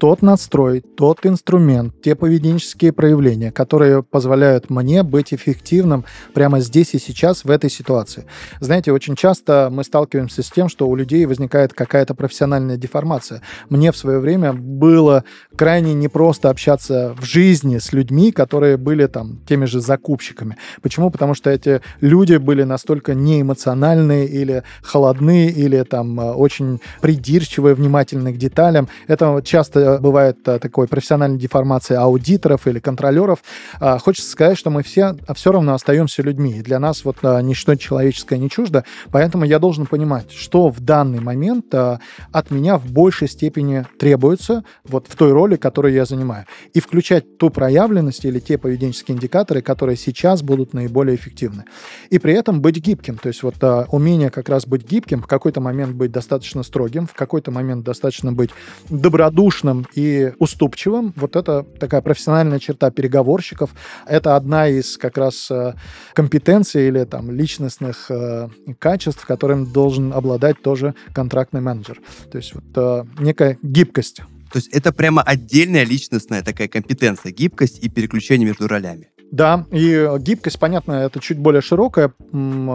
[0.00, 6.98] тот настрой, тот инструмент, те поведенческие проявления, которые позволяют мне быть эффективным прямо здесь и
[6.98, 8.24] сейчас в этой ситуации.
[8.60, 13.42] Знаете, очень часто мы сталкиваемся с тем, что у людей возникает какая-то профессиональная деформация.
[13.68, 19.40] Мне в свое время было крайне непросто общаться в жизни с людьми, которые были там
[19.46, 20.56] теми же закупщиками.
[20.80, 21.10] Почему?
[21.10, 28.38] Потому что эти люди были настолько неэмоциональные или холодные, или там очень придирчивые, внимательны к
[28.38, 28.88] деталям.
[29.06, 33.42] Это часто бывает такой профессиональной деформацией аудиторов или контролеров.
[33.78, 36.58] Хочется сказать, что мы все все равно остаемся людьми.
[36.58, 41.20] И для нас вот ничто человеческое не чуждо, поэтому я должен понимать, что в данный
[41.20, 46.46] момент от меня в большей степени требуется вот в той роли, которую я занимаю.
[46.74, 51.64] И включать ту проявленность или те поведенческие индикаторы, которые сейчас будут наиболее эффективны.
[52.10, 53.16] И при этом быть гибким.
[53.16, 57.06] То есть вот а, умение как раз быть гибким, в какой-то момент быть достаточно строгим,
[57.06, 58.50] в какой-то момент достаточно быть
[58.88, 61.12] добродушным и уступчивым.
[61.16, 63.70] Вот это такая профессиональная черта переговорщиков.
[64.06, 65.74] Это одна из как раз а,
[66.14, 72.00] компетенций или там личностных а, качеств, которым должен обладать тоже контрактный менеджер.
[72.30, 74.22] То есть вот а, некая гибкость.
[74.52, 79.09] То есть это прямо отдельная личностная такая компетенция, гибкость и переключение между ролями.
[79.30, 82.12] Да, и гибкость, понятно, это чуть более широкое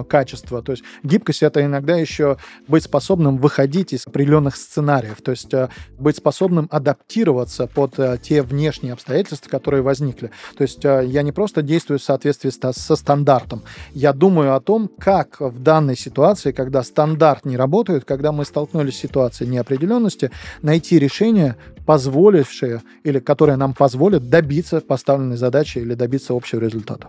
[0.08, 0.62] качество.
[0.62, 2.38] То есть гибкость это иногда еще
[2.68, 8.41] быть способным выходить из определенных сценариев, то есть э, быть способным адаптироваться под э, те
[8.41, 10.32] внешние обстоятельства, которые возникли.
[10.58, 13.63] То есть э, я не просто действую в соответствии со стандартом,
[13.94, 18.96] я думаю о том, как в данной ситуации, когда стандарт не работает, когда мы столкнулись
[18.96, 26.34] с ситуацией неопределенности, найти решение, позволившее или которое нам позволит добиться поставленной задачи или добиться
[26.34, 27.08] общего результата.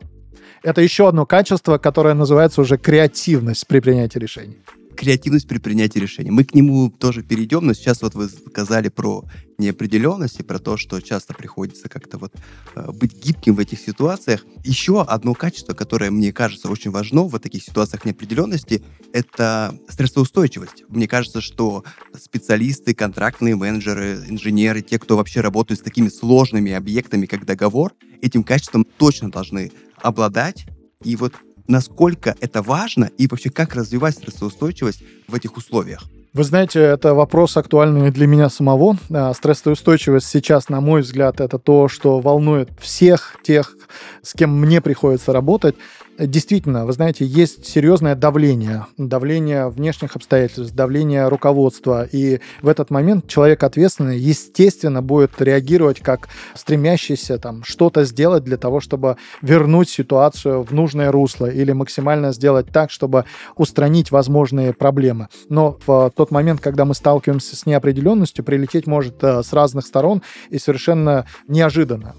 [0.63, 4.59] Это еще одно качество, которое называется уже креативность при принятии решений
[4.97, 6.31] креативность при принятии решений.
[6.31, 9.25] Мы к нему тоже перейдем, но сейчас вот вы сказали про
[9.59, 12.35] неопределенность и про то, что часто приходится как-то вот
[12.75, 14.45] э, быть гибким в этих ситуациях.
[14.65, 18.83] Еще одно качество, которое мне кажется очень важно в таких ситуациях неопределенности,
[19.13, 20.85] это стрессоустойчивость.
[20.89, 21.85] Мне кажется, что
[22.21, 28.43] специалисты, контрактные менеджеры, инженеры, те, кто вообще работают с такими сложными объектами, как договор, этим
[28.45, 30.67] качеством точно должны обладать.
[31.03, 31.35] И вот
[31.69, 36.03] насколько это важно и вообще как развивать стрессоустойчивость в этих условиях?
[36.37, 38.99] Вы знаете, это вопрос актуальный для меня самого.
[39.11, 43.75] А, стрессоустойчивость сейчас, на мой взгляд, это то, что волнует всех тех,
[44.21, 45.77] с кем мне приходится работать.
[46.19, 53.29] Действительно, вы знаете, есть серьезное давление, давление внешних обстоятельств, давление руководства, и в этот момент
[53.29, 60.63] человек ответственный, естественно, будет реагировать как стремящийся там что-то сделать для того, чтобы вернуть ситуацию
[60.63, 63.27] в нужное русло или максимально сделать так, чтобы
[63.57, 65.29] устранить возможные проблемы.
[65.51, 70.23] Но в тот момент, когда мы сталкиваемся с неопределенностью, прилететь может э, с разных сторон
[70.49, 72.15] и совершенно неожиданно.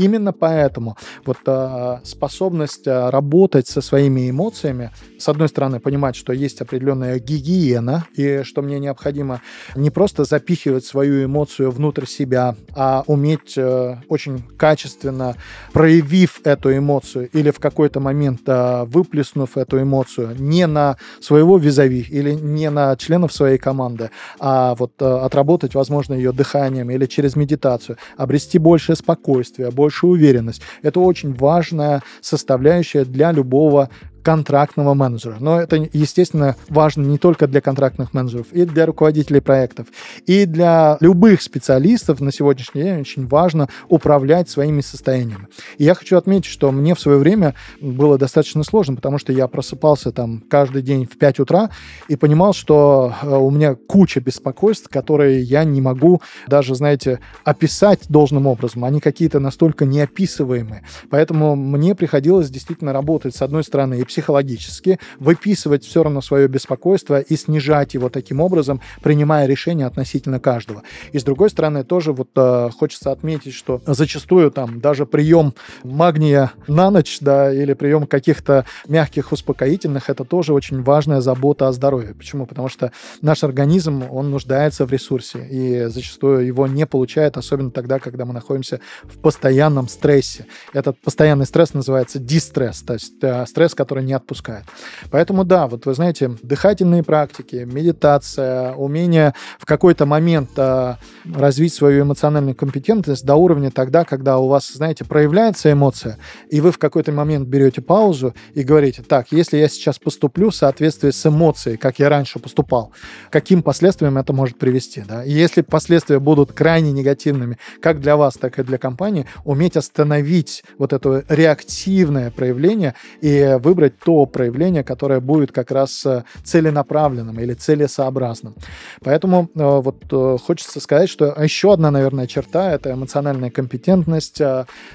[0.00, 6.32] Именно поэтому вот э, способность э, работать со своими эмоциями, с одной стороны, понимать, что
[6.32, 9.42] есть определенная гигиена, и что мне необходимо
[9.76, 15.36] не просто запихивать свою эмоцию внутрь себя, а уметь э, очень качественно,
[15.74, 22.32] проявив эту эмоцию или в какой-то момент выплеснув эту эмоцию не на своего визави или
[22.32, 28.58] не на членов своей команды, а вот отработать, возможно, ее дыханием или через медитацию, обрести
[28.58, 30.62] большее спокойствие, больше большую уверенность.
[30.82, 33.90] Это очень важная составляющая для любого
[34.22, 35.36] контрактного менеджера.
[35.40, 39.86] Но это, естественно, важно не только для контрактных менеджеров, и для руководителей проектов,
[40.26, 45.48] и для любых специалистов на сегодняшний день очень важно управлять своими состояниями.
[45.78, 49.46] И я хочу отметить, что мне в свое время было достаточно сложно, потому что я
[49.48, 51.70] просыпался там каждый день в 5 утра
[52.08, 58.00] и понимал, что э, у меня куча беспокойств, которые я не могу даже, знаете, описать
[58.08, 58.84] должным образом.
[58.84, 60.84] Они какие-то настолько неописываемые.
[61.10, 67.20] Поэтому мне приходилось действительно работать, с одной стороны, и психологически, выписывать все равно свое беспокойство
[67.20, 70.82] и снижать его таким образом, принимая решения относительно каждого.
[71.12, 76.52] И с другой стороны, тоже вот э, хочется отметить, что зачастую там даже прием магния
[76.66, 82.14] на ночь, да, или прием каких-то мягких успокоительных, это тоже очень важная забота о здоровье.
[82.14, 82.46] Почему?
[82.46, 82.90] Потому что
[83.22, 88.32] наш организм, он нуждается в ресурсе, и зачастую его не получает, особенно тогда, когда мы
[88.32, 90.46] находимся в постоянном стрессе.
[90.72, 94.64] Этот постоянный стресс называется дистресс, то есть э, стресс, который который не отпускает.
[95.10, 102.02] Поэтому да, вот вы знаете, дыхательные практики, медитация, умение в какой-то момент а, развить свою
[102.02, 106.16] эмоциональную компетентность до уровня тогда, когда у вас, знаете, проявляется эмоция,
[106.52, 110.54] и вы в какой-то момент берете паузу и говорите, так, если я сейчас поступлю в
[110.54, 112.92] соответствии с эмоцией, как я раньше поступал,
[113.30, 115.24] каким последствиям это может привести, да?
[115.24, 120.64] И если последствия будут крайне негативными, как для вас, так и для компании, уметь остановить
[120.78, 127.38] вот это реактивное проявление и выбрать выбрать то проявление, которое будет как раз э, целенаправленным
[127.40, 128.54] или целесообразным.
[129.02, 134.40] Поэтому э, вот э, хочется сказать, что еще одна, наверное, черта— это эмоциональная компетентность,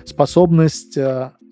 [0.05, 0.97] способность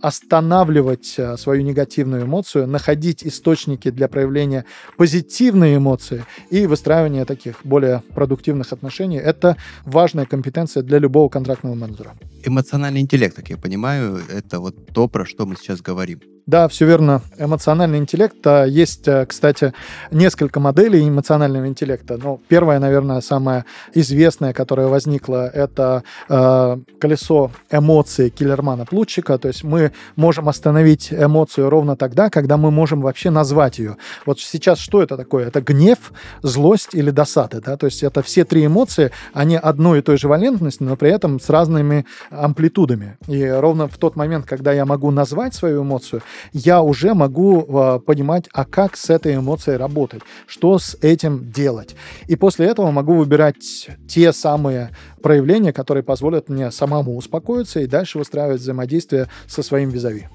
[0.03, 4.65] останавливать э, свою негативную эмоцию, находить источники для проявления
[4.97, 9.15] позитивной эмоции и выстраивания таких более продуктивных отношений.
[9.15, 12.11] Это важная компетенция для любого контрактного менеджера.
[12.43, 16.19] Эмоциональный интеллект, как я понимаю, это вот то, про что мы сейчас говорим.
[16.45, 17.21] Да, все верно.
[17.37, 18.35] Эмоциональный интеллект.
[18.45, 19.73] А, есть, э, кстати,
[20.11, 22.19] несколько моделей эмоционального интеллекта.
[22.21, 29.37] Ну, первая, наверное, самая известная, которая возникла, это э, колесо эмоций Киллермана Плутчика.
[29.37, 33.97] То есть мы можем остановить эмоцию ровно тогда, когда мы можем вообще назвать ее.
[34.25, 35.47] Вот сейчас что это такое?
[35.47, 37.61] Это гнев, злость или досада.
[37.61, 37.77] Да?
[37.77, 41.39] То есть это все три эмоции, они одной и той же валентности, но при этом
[41.39, 43.17] с разными амплитудами.
[43.27, 47.99] И ровно в тот момент, когда я могу назвать свою эмоцию, я уже могу э,
[47.99, 51.95] понимать, а как с этой эмоцией работать, что с этим делать.
[52.27, 54.89] И после этого могу выбирать те самые
[55.23, 60.27] проявления, которые позволят мне самому успокоиться и дальше выстраивать взаимодействие со своим визави.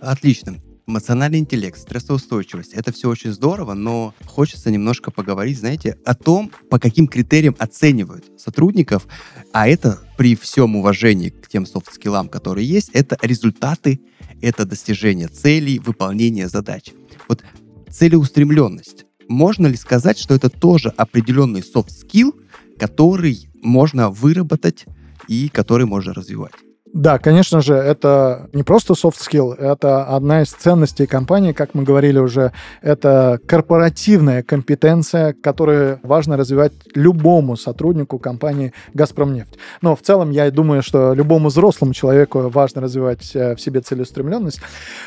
[0.00, 0.56] Отлично.
[0.86, 2.72] Эмоциональный интеллект, стрессоустойчивость.
[2.72, 8.24] Это все очень здорово, но хочется немножко поговорить, знаете, о том, по каким критериям оценивают
[8.40, 9.06] сотрудников.
[9.52, 14.00] А это при всем уважении к тем софт-скиллам, которые есть, это результаты
[14.42, 16.90] это достижение целей, выполнение задач.
[17.28, 17.42] Вот
[17.88, 19.06] целеустремленность.
[19.28, 22.34] Можно ли сказать, что это тоже определенный skill,
[22.78, 24.84] который можно выработать
[25.28, 26.52] и который можно развивать?
[26.92, 31.84] Да, конечно же, это не просто soft skill, это одна из ценностей компании, как мы
[31.84, 39.58] говорили уже, это корпоративная компетенция, которую важно развивать любому сотруднику компании «Газпромнефть».
[39.80, 44.60] Но в целом я думаю, что любому взрослому человеку важно развивать э, в себе целеустремленность.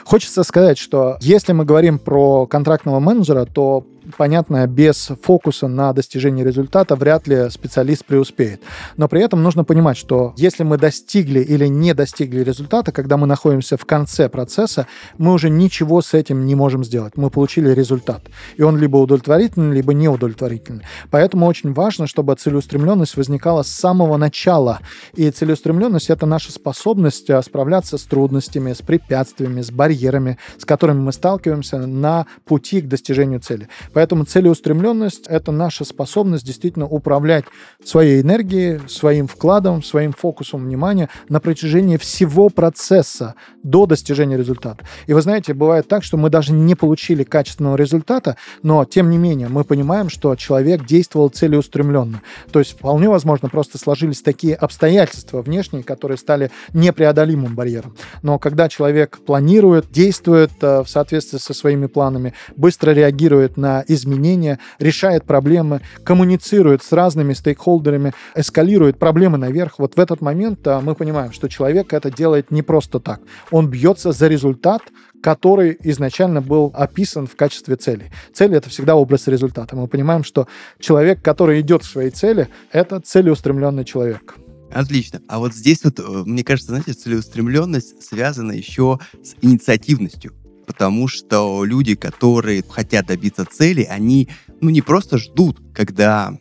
[0.05, 3.85] Хочется сказать, что если мы говорим про контрактного менеджера, то
[4.17, 8.61] понятно, без фокуса на достижение результата вряд ли специалист преуспеет.
[8.97, 13.27] Но при этом нужно понимать, что если мы достигли или не достигли результата, когда мы
[13.27, 14.87] находимся в конце процесса,
[15.17, 17.13] мы уже ничего с этим не можем сделать.
[17.15, 18.23] Мы получили результат.
[18.57, 20.83] И он либо удовлетворительный, либо неудовлетворительный.
[21.11, 24.79] Поэтому очень важно, чтобы целеустремленность возникала с самого начала.
[25.13, 30.99] И целеустремленность— это наша способность а, справляться с трудностями, с препятствиями, с барьерами, с которыми
[30.99, 33.69] мы сталкиваемся на пути к достижению цели.
[33.95, 37.45] Поэтому целеустремленность— это наша способность действительно управлять
[37.81, 44.83] своей энергией, своим вкладом, своим фокусом внимания на протяжении всего процесса до достижения результата.
[45.07, 49.17] И вы знаете, бывает так, что мы даже не получили качественного результата, но тем не
[49.17, 52.21] менее мы понимаем, что человек действовал целеустремленно.
[52.51, 57.95] То есть вполне возможно просто сложились такие обстоятельства внешние, которые стали непреодолимым барьером.
[58.23, 64.59] Но когда человек планирует, действует э, в соответствии со своими планами, быстро реагирует на изменения,
[64.79, 69.79] решает проблемы, коммуницирует с разными стейкхолдерами, эскалирует проблемы наверх.
[69.79, 73.21] Вот в этот момент а, мы понимаем, что человек это делает не просто так.
[73.51, 74.81] Он бьется за результат,
[75.21, 78.11] который изначально был описан в качестве цели.
[78.33, 79.75] Цель— это всегда образ результата.
[79.75, 80.47] Мы понимаем, что
[80.79, 84.35] человек, который идет к своей цели, это целеустремленный человек.
[84.71, 85.21] Отлично.
[85.27, 90.33] А вот здесь вот, э, мне кажется, знаете, целеустремленность связана еще с инициативностью
[90.65, 94.29] потому что люди, которые хотят добиться цели, они
[94.61, 96.37] ну, не просто ждут, когда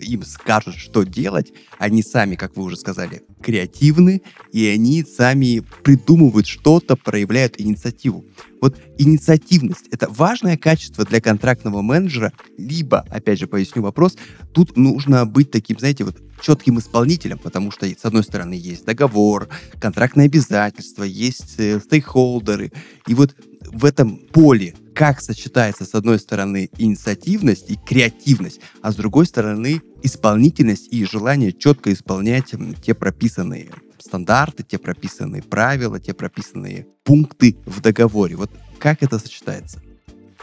[0.00, 6.46] им скажут, что делать, они сами, как вы уже сказали, креативны, и они сами придумывают
[6.46, 8.24] что-то, проявляют инициативу.
[8.60, 14.16] Вот инициативность— это важное качество для контрактного менеджера, либо, опять же, поясню вопрос,
[14.52, 19.48] тут нужно быть таким, знаете, вот четким исполнителем, потому что, с одной стороны, есть договор,
[19.80, 22.72] контрактные обязательства, есть э, стейкхолдеры,
[23.06, 23.34] и вот
[23.72, 29.80] в этом поле как сочетается с одной стороны инициативность и креативность, а с другой стороны
[30.02, 37.80] исполнительность и желание четко исполнять те прописанные стандарты, те прописанные правила, те прописанные пункты в
[37.80, 38.36] договоре.
[38.36, 39.80] Вот как это сочетается?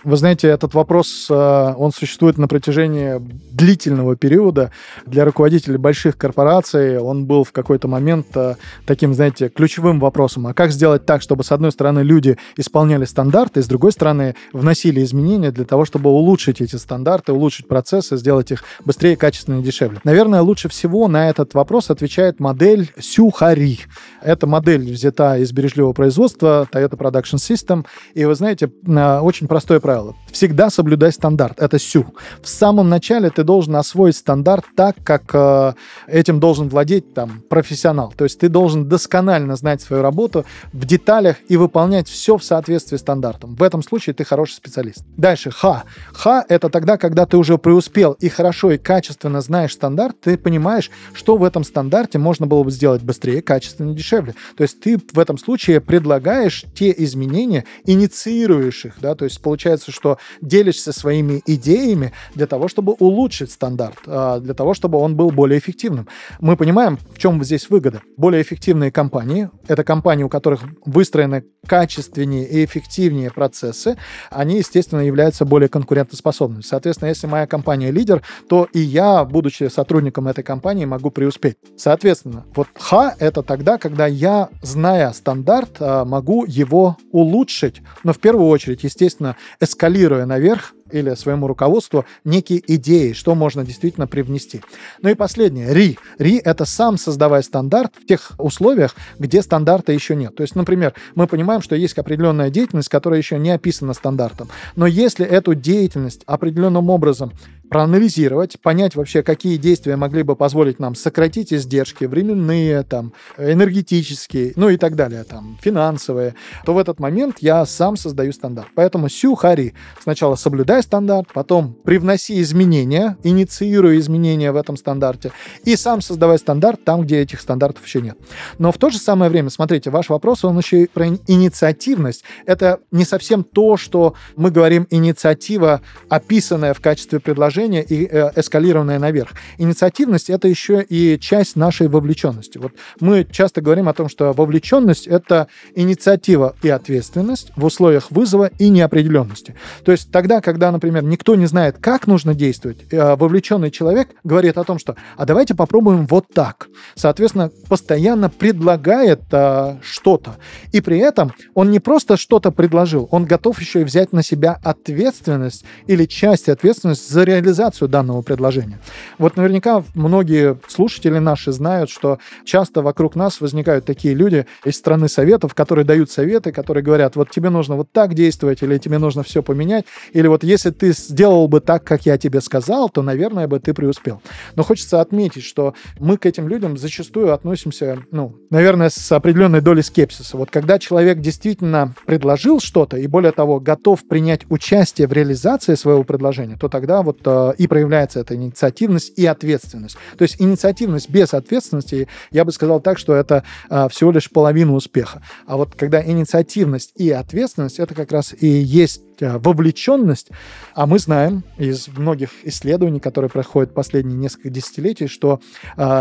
[0.05, 3.15] Вы знаете, этот вопрос, э, он существует на протяжении
[3.51, 4.69] длительного периода.
[5.07, 8.53] Для руководителей больших корпораций он был в какой-то момент э,
[8.85, 10.45] таким, знаете, ключевым вопросом.
[10.45, 15.03] А как сделать так, чтобы, с одной стороны, люди исполняли стандарты, с другой стороны, вносили
[15.03, 20.01] изменения для того, чтобы улучшить эти стандарты, улучшить процессы, сделать их быстрее, качественнее дешевле?
[20.03, 23.79] Наверное, лучше всего на этот вопрос отвечает модель Сюхари.
[24.21, 27.87] Эта модель взята из бережливого производства Toyota Production System.
[28.13, 30.15] И вы знаете, э, очень простое правило правило.
[30.35, 31.61] Всегда соблюдай стандарт.
[31.61, 32.07] Это СЮ.
[32.41, 35.75] В самом начале ты должен освоить стандарт так, как э,
[36.07, 38.13] этим должен владеть там профессионал.
[38.17, 42.97] То есть ты должен досконально знать свою работу в деталях и выполнять все в соответствии
[42.97, 43.55] с стандартом.
[43.55, 45.05] В этом случае ты хороший специалист.
[45.15, 45.85] Дальше Х.
[46.11, 50.91] Х— это тогда, когда ты уже преуспел и хорошо и качественно знаешь стандарт, ты понимаешь,
[51.13, 54.35] что в этом стандарте можно было бы сделать быстрее, качественнее, дешевле.
[54.57, 59.93] То есть ты в этом случае предлагаешь те изменения, инициируешь их, да, то есть получается,
[59.93, 65.31] что делишься своими идеями для того, чтобы улучшить стандарт, а, для того, чтобы он был
[65.31, 66.07] более эффективным.
[66.39, 68.01] Мы понимаем, в чем здесь выгода.
[68.17, 73.97] Более эффективные компании, это компании, у которых выстроены качественнее и эффективнее процессы,
[74.29, 76.61] они, естественно, являются более конкурентоспособными.
[76.61, 81.57] Соответственно, если моя компания лидер, то и я, будучи сотрудником этой компании, могу преуспеть.
[81.75, 88.19] Соответственно, вот Х— это тогда, когда я, зная стандарт, а, могу его улучшить, но в
[88.19, 94.61] первую очередь, естественно, эскалируя наверх или своему руководству некие идеи, что можно действительно привнести.
[95.01, 95.97] Ну и последнее, РИ.
[96.19, 100.35] РИ— это сам создавая стандарт в тех условиях, где стандарта еще нет.
[100.35, 104.49] То есть, например, мы понимаем, что есть определенная деятельность, которая еще не описана стандартом.
[104.75, 107.31] Но если эту деятельность определенным образом
[107.69, 114.69] проанализировать, понять вообще, какие действия могли бы позволить нам сократить издержки временные, там, энергетические, ну
[114.69, 116.35] и так далее, там, финансовые,
[116.65, 118.69] то в этот момент я сам создаю стандарт.
[118.75, 119.73] Поэтому сю хари.
[120.01, 125.31] Сначала соблюдай стандарт, потом привноси изменения, инициируй изменения в этом стандарте,
[125.63, 128.17] и сам создавай стандарт там, где этих стандартов еще нет.
[128.59, 132.23] Но в то же самое время, смотрите, ваш вопрос, он еще и про инициативность.
[132.45, 138.31] Это не совсем то, что мы говорим инициатива, описанная в качестве предложения предложение и э,
[138.35, 139.31] эскалированное наверх.
[139.57, 142.57] Инициативность— это еще и часть нашей вовлеченности.
[142.57, 148.49] Вот мы часто говорим о том, что вовлеченность— это инициатива и ответственность в условиях вызова
[148.59, 149.55] и неопределенности.
[149.85, 154.57] То есть тогда, когда, например, никто не знает, как нужно действовать, э, вовлеченный человек говорит
[154.57, 156.67] о том, что «а давайте попробуем вот так».
[156.95, 160.35] Соответственно, постоянно предлагает а, что-то.
[160.73, 164.59] И при этом он не просто что-то предложил, он готов еще и взять на себя
[164.63, 168.79] ответственность или часть ответственности за реализацию реализацию данного предложения.
[169.17, 175.07] Вот наверняка многие слушатели наши знают, что часто вокруг нас возникают такие люди из страны
[175.07, 179.23] советов, которые дают советы, которые говорят, вот тебе нужно вот так действовать, или тебе нужно
[179.23, 183.47] все поменять, или вот если ты сделал бы так, как я тебе сказал, то, наверное,
[183.47, 184.21] бы ты преуспел.
[184.55, 189.83] Но хочется отметить, что мы к этим людям зачастую относимся, ну, наверное, с определенной долей
[189.83, 190.37] скепсиса.
[190.37, 196.03] Вот когда человек действительно предложил что-то, и более того, готов принять участие в реализации своего
[196.03, 199.97] предложения, то тогда вот Э, и проявляется эта инициативность и ответственность.
[200.17, 204.73] То есть инициативность без ответственности, я бы сказал так, что это э, всего лишь половина
[204.73, 205.21] успеха.
[205.45, 210.29] А вот когда инициативность и ответственность, это как раз и есть э, вовлеченность,
[210.73, 215.39] а мы знаем из многих исследований, которые проходят последние несколько десятилетий, что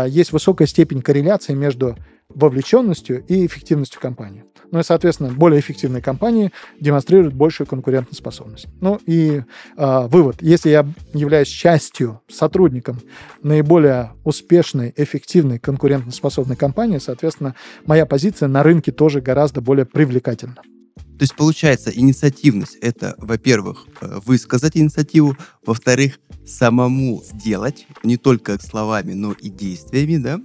[0.07, 1.97] есть высокая степень корреляции между
[2.29, 4.43] вовлеченностью и эффективностью компании.
[4.71, 8.67] Ну и, соответственно, более эффективные компании демонстрируют большую конкурентоспособность.
[8.81, 9.43] Ну и
[9.77, 10.41] э, вывод.
[10.41, 12.99] Если я являюсь частью, сотрудником
[13.43, 17.55] наиболее успешной, эффективной, конкурентоспособной компании, соответственно,
[17.85, 20.57] моя позиция на рынке тоже гораздо более привлекательна.
[20.95, 29.13] То есть, получается, инициативность— это, во-первых, э, высказать инициативу, во-вторых, самому сделать, не только словами,
[29.13, 30.41] но и действиями, да,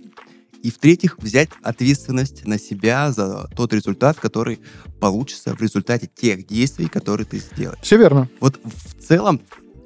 [0.63, 4.61] и в-третьих, взять ответственность на себя за тот результат, который
[5.01, 7.81] получится в результате тех действий, которые ты сделаешь.
[7.83, 8.29] Все верно.
[8.41, 9.41] Вот в целом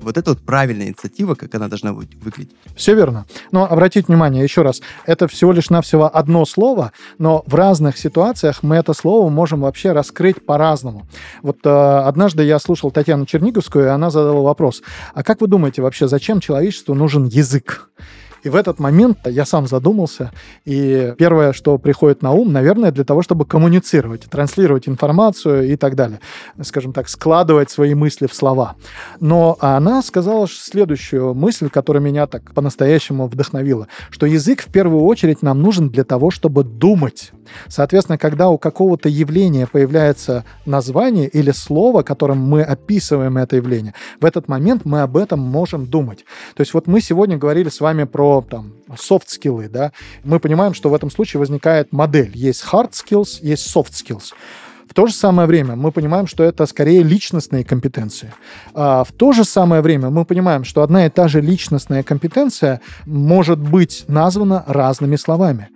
[0.05, 2.55] вот это вот правильная инициатива, как она должна быть, выглядеть.
[2.77, 3.27] Все верно.
[3.51, 8.63] Но обратите внимание, еще раз, это всего лишь навсего одно слово, но в разных ситуациях
[8.63, 11.07] мы это слово можем вообще раскрыть по-разному.
[11.43, 14.83] Вот э, однажды я слушал Татьяну Черниговскую, и она задала вопрос,
[15.15, 17.91] а как вы думаете вообще, зачем человечеству нужен язык?
[18.45, 20.31] И в этот момент я сам задумался,
[20.67, 25.97] и первое, что приходит на ум, наверное, для того, чтобы коммуницировать, транслировать информацию и так
[25.97, 26.21] далее.
[26.61, 28.77] Скажем так, складывать свои мысли в слова.
[29.19, 35.41] Но она сказала следующую мысль, которая меня так по-настоящему вдохновила, что язык в первую очередь
[35.41, 37.33] нам нужен для того, чтобы думать.
[37.69, 44.25] Соответственно, когда у какого-то явления появляется название или слово, которым мы описываем это явление, в
[44.25, 46.25] этот момент мы об этом можем думать.
[46.55, 49.93] То есть вот мы сегодня говорили с вами про там soft skills, да,
[50.25, 52.33] мы понимаем, что в этом случае возникает модель.
[52.35, 54.33] Есть hard skills, есть soft skills.
[54.95, 58.33] В то же самое время мы понимаем, что это скорее личностные компетенции.
[58.75, 62.81] А в то же самое время мы понимаем, что одна и та же личностная компетенция
[63.05, 65.71] может быть названа разными словами.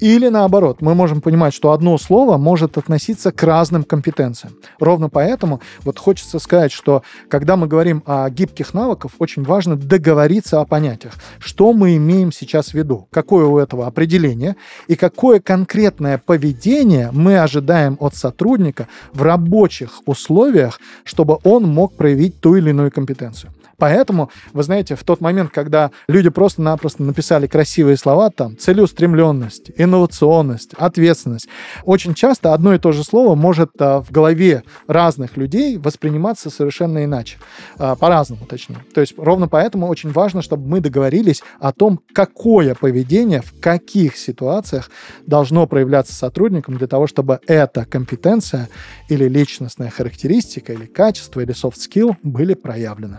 [0.00, 4.54] Или наоборот, мы можем понимать, что одно слово может относиться к разным компетенциям.
[4.80, 10.60] Ровно поэтому вот хочется сказать, что когда мы говорим о гибких навыках, очень важно договориться
[10.60, 11.14] о понятиях.
[11.38, 13.06] Что мы имеем сейчас в виду?
[13.12, 14.56] Какое у этого определение?
[14.88, 18.63] И какое конкретное поведение мы ожидаем от сотрудника
[19.12, 23.52] в рабочих условиях, чтобы он мог проявить ту или иную компетенцию.
[23.78, 30.74] Поэтому, вы знаете, в тот момент, когда люди просто-напросто написали красивые слова, там, целеустремленность, инновационность,
[30.74, 31.48] ответственность,
[31.84, 37.04] очень часто одно и то же слово может а, в голове разных людей восприниматься совершенно
[37.04, 37.38] иначе,
[37.78, 38.78] а, по-разному точнее.
[38.94, 44.16] То есть ровно поэтому очень важно, чтобы мы договорились о том, какое поведение в каких
[44.16, 44.90] ситуациях
[45.26, 48.68] должно проявляться сотрудникам для того, чтобы эта компетенция
[49.08, 53.18] или личностная характеристика, или качество, или soft skill были проявлены.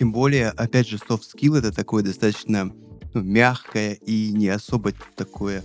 [0.00, 2.72] Тем более, опять же, soft skill это такое достаточно
[3.12, 5.62] ну, мягкое и не особо такое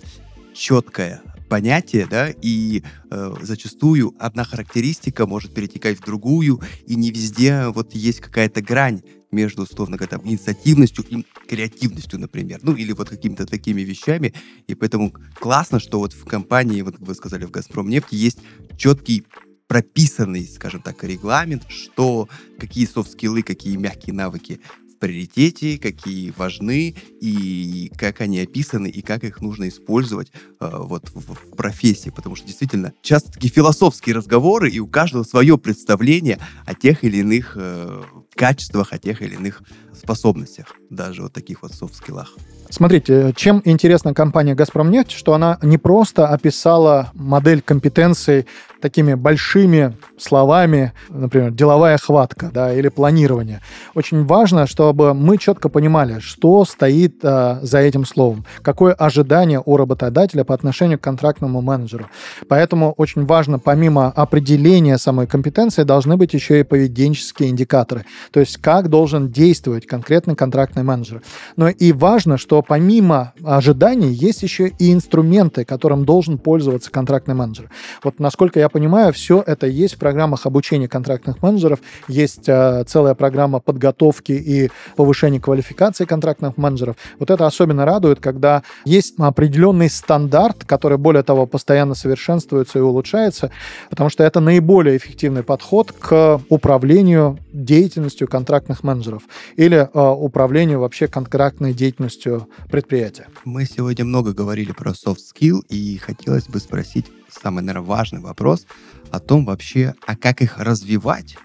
[0.54, 7.68] четкое понятие, да, и э, зачастую одна характеристика может перетекать в другую, и не везде
[7.68, 13.08] вот есть какая-то грань между, условно говоря, там, инициативностью и креативностью, например, ну, или вот
[13.08, 14.34] какими-то такими вещами,
[14.68, 18.40] и поэтому классно, что вот в компании, вот вы сказали, в «Газпром» нефти есть
[18.78, 19.24] четкий
[19.68, 22.28] прописанный, скажем так, регламент, что
[22.60, 24.60] какие софт-скиллы, какие мягкие навыки
[24.94, 31.10] в приоритете, какие важны, и как они описаны, и как их нужно использовать э, вот
[31.14, 32.12] в, в профессии.
[32.12, 37.18] Потому что действительно часто такие философские разговоры, и у каждого свое представление о тех или
[37.18, 38.04] иных э,
[38.36, 39.64] качествах, о тех или иных
[39.94, 42.36] способностях, даже вот таких вот софт-скиллах.
[42.70, 48.48] Смотрите, чем интересна компания «Газпромнефть», что она не просто описала модель компетенций
[48.86, 53.62] такими большими словами, например, деловая хватка да, или планирование.
[53.96, 59.76] Очень важно, чтобы мы четко понимали, что стоит а, за этим словом, какое ожидание у
[59.76, 62.06] работодателя по отношению к контрактному менеджеру.
[62.48, 68.58] Поэтому очень важно, помимо определения самой компетенции, должны быть еще и поведенческие индикаторы, то есть
[68.58, 71.24] как должен действовать конкретный контрактный менеджер.
[71.56, 77.72] Но и важно, что помимо ожиданий есть еще и инструменты, которым должен пользоваться контрактный менеджер.
[78.04, 83.14] Вот насколько я понимаю, все это есть в программах обучения контрактных менеджеров, есть э, целая
[83.16, 86.98] программа подготовки и повышения квалификации контрактных менеджеров.
[87.18, 93.50] Вот это особенно радует, когда есть определенный стандарт, который, более того, постоянно совершенствуется и улучшается,
[93.90, 99.24] потому что это наиболее эффективный подход к управлению деятельностью контрактных менеджеров
[99.56, 103.28] или э, управлению вообще контрактной деятельностью предприятия.
[103.46, 107.06] Мы сегодня много говорили про soft skill, и хотелось бы спросить
[107.42, 108.66] самый, наверное, важный вопрос
[109.12, 111.38] о том вообще, а как их развивать,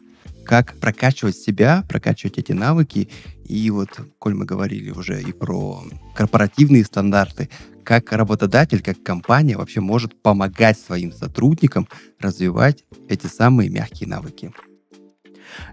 [0.44, 3.08] как прокачивать себя, прокачивать эти навыки.
[3.44, 3.88] И вот,
[4.18, 5.82] коль мы говорили уже и про
[6.14, 7.48] корпоративные стандарты,
[7.84, 11.88] как работодатель, как компания вообще может помогать своим сотрудникам
[12.18, 14.52] развивать эти самые мягкие навыки.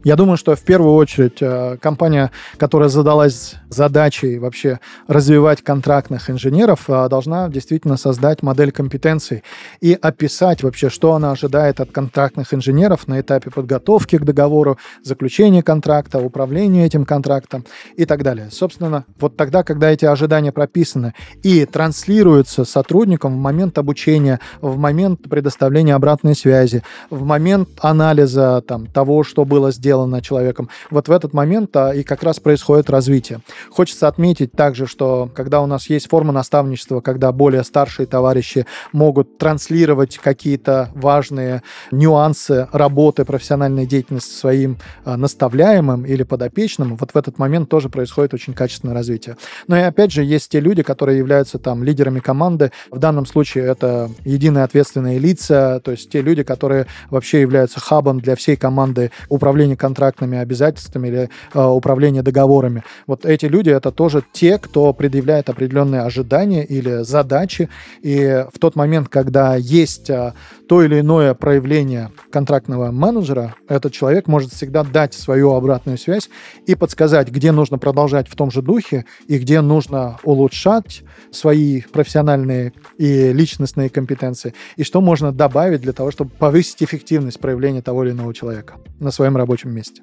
[0.03, 6.85] Я думаю, что в первую очередь э, компания, которая задалась задачей вообще развивать контрактных инженеров,
[6.87, 9.43] э, должна действительно создать модель компетенций
[9.81, 15.63] и описать вообще, что она ожидает от контрактных инженеров на этапе подготовки к договору, заключения
[15.63, 17.65] контракта, управления этим контрактом
[17.95, 18.49] и так далее.
[18.51, 21.13] Собственно, вот тогда, когда эти ожидания прописаны
[21.43, 28.87] и транслируются сотрудникам в момент обучения, в момент предоставления обратной связи, в момент анализа там,
[28.87, 32.89] того, что было было сделано человеком, вот в этот момент а, и как раз происходит
[32.89, 33.41] развитие.
[33.69, 39.37] Хочется отметить также, что когда у нас есть форма наставничества, когда более старшие товарищи могут
[39.37, 41.61] транслировать какие-то важные
[41.91, 48.33] нюансы работы, профессиональной деятельности своим а, наставляемым или подопечным, вот в этот момент тоже происходит
[48.33, 49.37] очень качественное развитие.
[49.67, 52.71] Но и опять же, есть те люди, которые являются там лидерами команды.
[52.91, 58.19] В данном случае это единые ответственные лица, то есть те люди, которые вообще являются хабом
[58.19, 62.83] для всей команды управления управление контрактными обязательствами или э, управление договорами.
[63.07, 67.69] Вот эти люди это тоже те, кто предъявляет определенные ожидания или задачи.
[68.03, 70.33] И в тот момент, когда есть э,
[70.67, 76.29] то или иное проявление контрактного менеджера, этот человек может всегда дать свою обратную связь
[76.65, 82.73] и подсказать, где нужно продолжать в том же духе и где нужно улучшать свои профессиональные
[82.97, 88.11] и личностные компетенции, и что можно добавить для того, чтобы повысить эффективность проявления того или
[88.11, 90.01] иного человека на своем рабочем месте.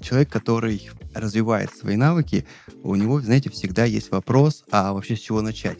[0.00, 2.46] Человек, который развивает свои навыки,
[2.82, 5.78] у него, знаете, всегда есть вопрос, а вообще с чего начать?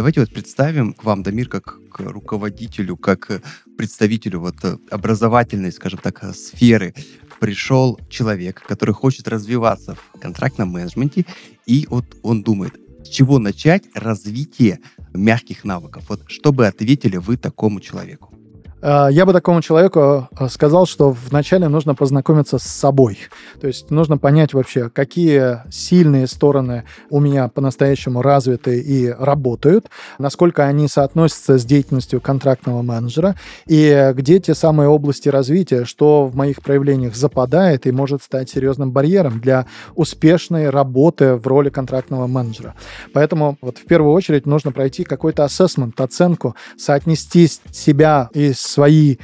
[0.00, 3.42] Давайте вот представим к вам, Дамир, как к руководителю, как
[3.76, 4.54] представителю вот
[4.90, 6.94] образовательной, скажем так, сферы.
[7.38, 11.26] Пришел человек, который хочет развиваться в контрактном менеджменте,
[11.66, 14.80] и вот он думает, с чего начать развитие
[15.12, 16.06] мягких навыков?
[16.08, 18.39] Вот что бы ответили вы такому человеку?
[18.82, 23.18] Э, я бы такому человеку э, сказал, что вначале нужно познакомиться с собой.
[23.60, 30.64] То есть нужно понять вообще, какие сильные стороны у меня по-настоящему развиты и работают, насколько
[30.64, 36.62] они соотносятся с деятельностью контрактного менеджера, и где те самые области развития, что в моих
[36.62, 42.74] проявлениях западает и может стать серьезным барьером для успешной работы в роли контрактного менеджера.
[43.12, 49.18] Поэтому вот в первую очередь нужно пройти какой-то ассессмент, оценку, соотнести себя и свои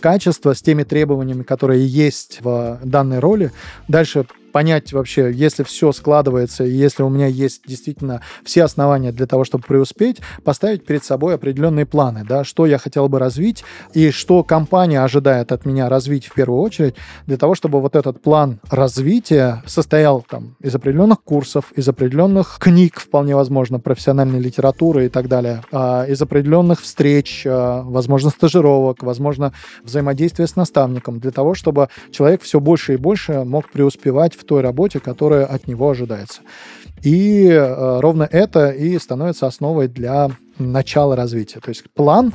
[0.00, 3.52] качества с теми требованиями, которые есть в данной роли.
[3.88, 9.44] Дальше понять вообще, если все складывается, если у меня есть действительно все основания для того,
[9.44, 14.44] чтобы преуспеть, поставить перед собой определенные планы, да, что я хотел бы развить и что
[14.44, 16.94] компания ожидает от меня развить в первую очередь,
[17.26, 23.00] для того, чтобы вот этот план развития состоял там из определенных курсов, из определенных книг,
[23.00, 29.52] вполне возможно, профессиональной литературы и так далее, а, из определенных встреч, а, возможно, стажировок, возможно,
[29.82, 34.60] взаимодействия с наставником, для того, чтобы человек все больше и больше мог преуспевать в той
[34.60, 36.42] работе, которая от него ожидается.
[37.02, 41.60] И э, ровно это и становится основой для начала развития.
[41.60, 42.34] То есть план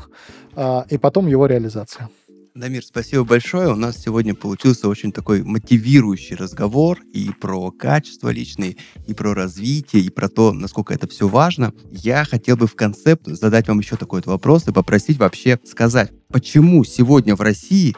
[0.56, 2.10] э, и потом его реализация.
[2.58, 3.72] Дамир, спасибо большое.
[3.72, 10.02] У нас сегодня получился очень такой мотивирующий разговор и про качество личные, и про развитие,
[10.02, 11.72] и про то, насколько это все важно.
[11.92, 16.12] Я хотел бы в конце задать вам еще такой вот вопрос и попросить вообще сказать,
[16.30, 17.96] почему сегодня в России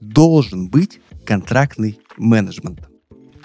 [0.00, 2.88] должен быть контрактный менеджмент?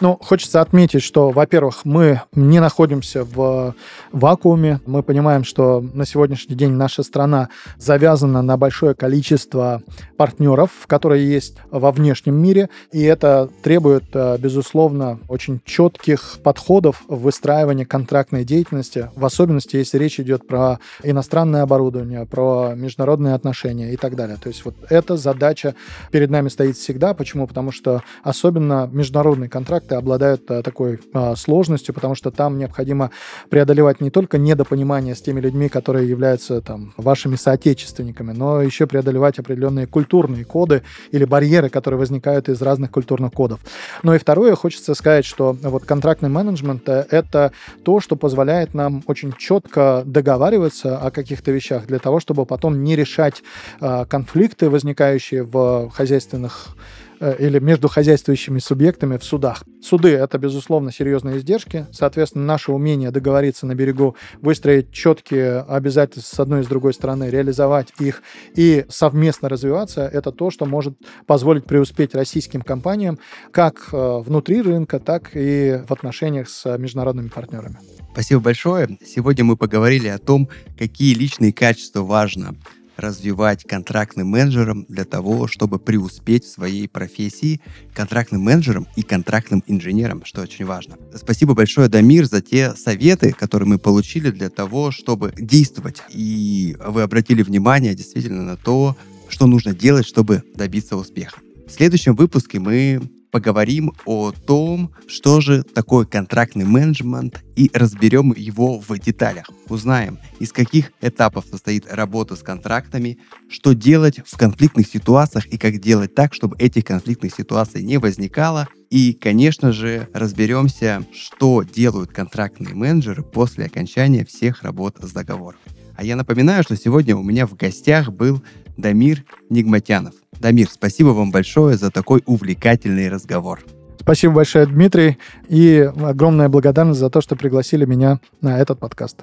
[0.01, 3.75] Ну, хочется отметить, что, во-первых, мы не находимся в
[4.11, 4.79] вакууме.
[4.87, 9.83] Мы понимаем, что на сегодняшний день наша страна завязана на большое количество
[10.17, 17.21] партнеров, которые есть во внешнем мире, и это требует, э, безусловно, очень четких подходов в
[17.21, 23.97] выстраивании контрактной деятельности, в особенности, если речь идет про иностранное оборудование, про международные отношения и
[23.97, 24.37] так далее.
[24.41, 25.75] То есть вот эта задача
[26.09, 27.13] перед нами стоит всегда.
[27.13, 27.45] Почему?
[27.45, 33.11] Потому что особенно международный контракт проекты обладают а, такой а, сложностью, потому что там необходимо
[33.49, 39.39] преодолевать не только недопонимание с теми людьми, которые являются там вашими соотечественниками, но еще преодолевать
[39.39, 40.81] определенные культурные коды
[41.11, 43.59] или барьеры, которые возникают из разных культурных кодов.
[44.03, 47.51] Ну и второе, хочется сказать, что вот контрактный менеджмент э,— это
[47.83, 52.95] то, что позволяет нам очень четко договариваться о каких-то вещах для того, чтобы потом не
[52.95, 53.43] решать
[53.81, 57.00] э, конфликты, возникающие в хозяйственных Э,
[57.39, 59.63] или между хозяйствующими субъектами в судах.
[59.81, 61.87] Суды— это, безусловно, серьезные издержки.
[61.91, 67.29] Соответственно, наше умение договориться на берегу, выстроить четкие обязательства с одной и с другой стороны,
[67.29, 68.23] реализовать их
[68.55, 73.19] и совместно развиваться— это то, что может позволить преуспеть российским компаниям
[73.51, 77.77] как э, внутри рынка, так и в отношениях с международными партнерами.
[78.13, 78.97] Спасибо большое.
[79.05, 82.55] Сегодня мы поговорили о том, какие личные качества важно
[83.01, 87.59] развивать контрактным менеджером для того, чтобы преуспеть в своей профессии
[87.93, 90.97] контрактным менеджером и контрактным инженером, что очень важно.
[91.15, 96.01] Спасибо большое, Дамир, за те советы, которые мы получили для того, чтобы действовать.
[96.09, 98.95] И вы обратили внимание действительно на то,
[99.27, 101.39] что нужно делать, чтобы добиться успеха.
[101.67, 103.01] В следующем выпуске мы
[103.31, 109.49] поговорим о том, что же такое контрактный менеджмент и разберем его в деталях.
[109.69, 113.17] Узнаем, из каких этапов состоит работа с контрактами,
[113.49, 118.67] что делать в конфликтных ситуациях и как делать так, чтобы этих конфликтных ситуаций не возникало.
[118.89, 125.59] И, конечно же, разберемся, что делают контрактные менеджеры после окончания всех работ с договором.
[125.95, 128.41] А я напоминаю, что сегодня у меня в гостях был
[128.77, 130.15] Дамир Нигматянов.
[130.41, 133.63] Дамир, спасибо вам большое за такой увлекательный разговор.
[133.99, 139.17] Спасибо большое, Дмитрий, и огромная благодарность за то, что пригласили меня на этот подкаст.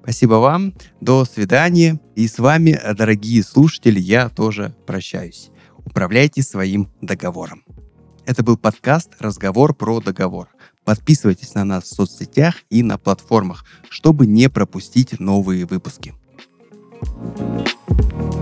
[0.00, 1.98] Спасибо вам, до свидания.
[2.14, 5.50] И с вами, дорогие слушатели, я тоже прощаюсь.
[5.84, 7.64] Управляйте своим договором.
[8.24, 10.48] Это был подкаст «Разговор про договор».
[10.84, 16.14] Подписывайтесь на нас в соцсетях и на платформах, чтобы не пропустить новые выпуски.
[17.02, 18.39] thank you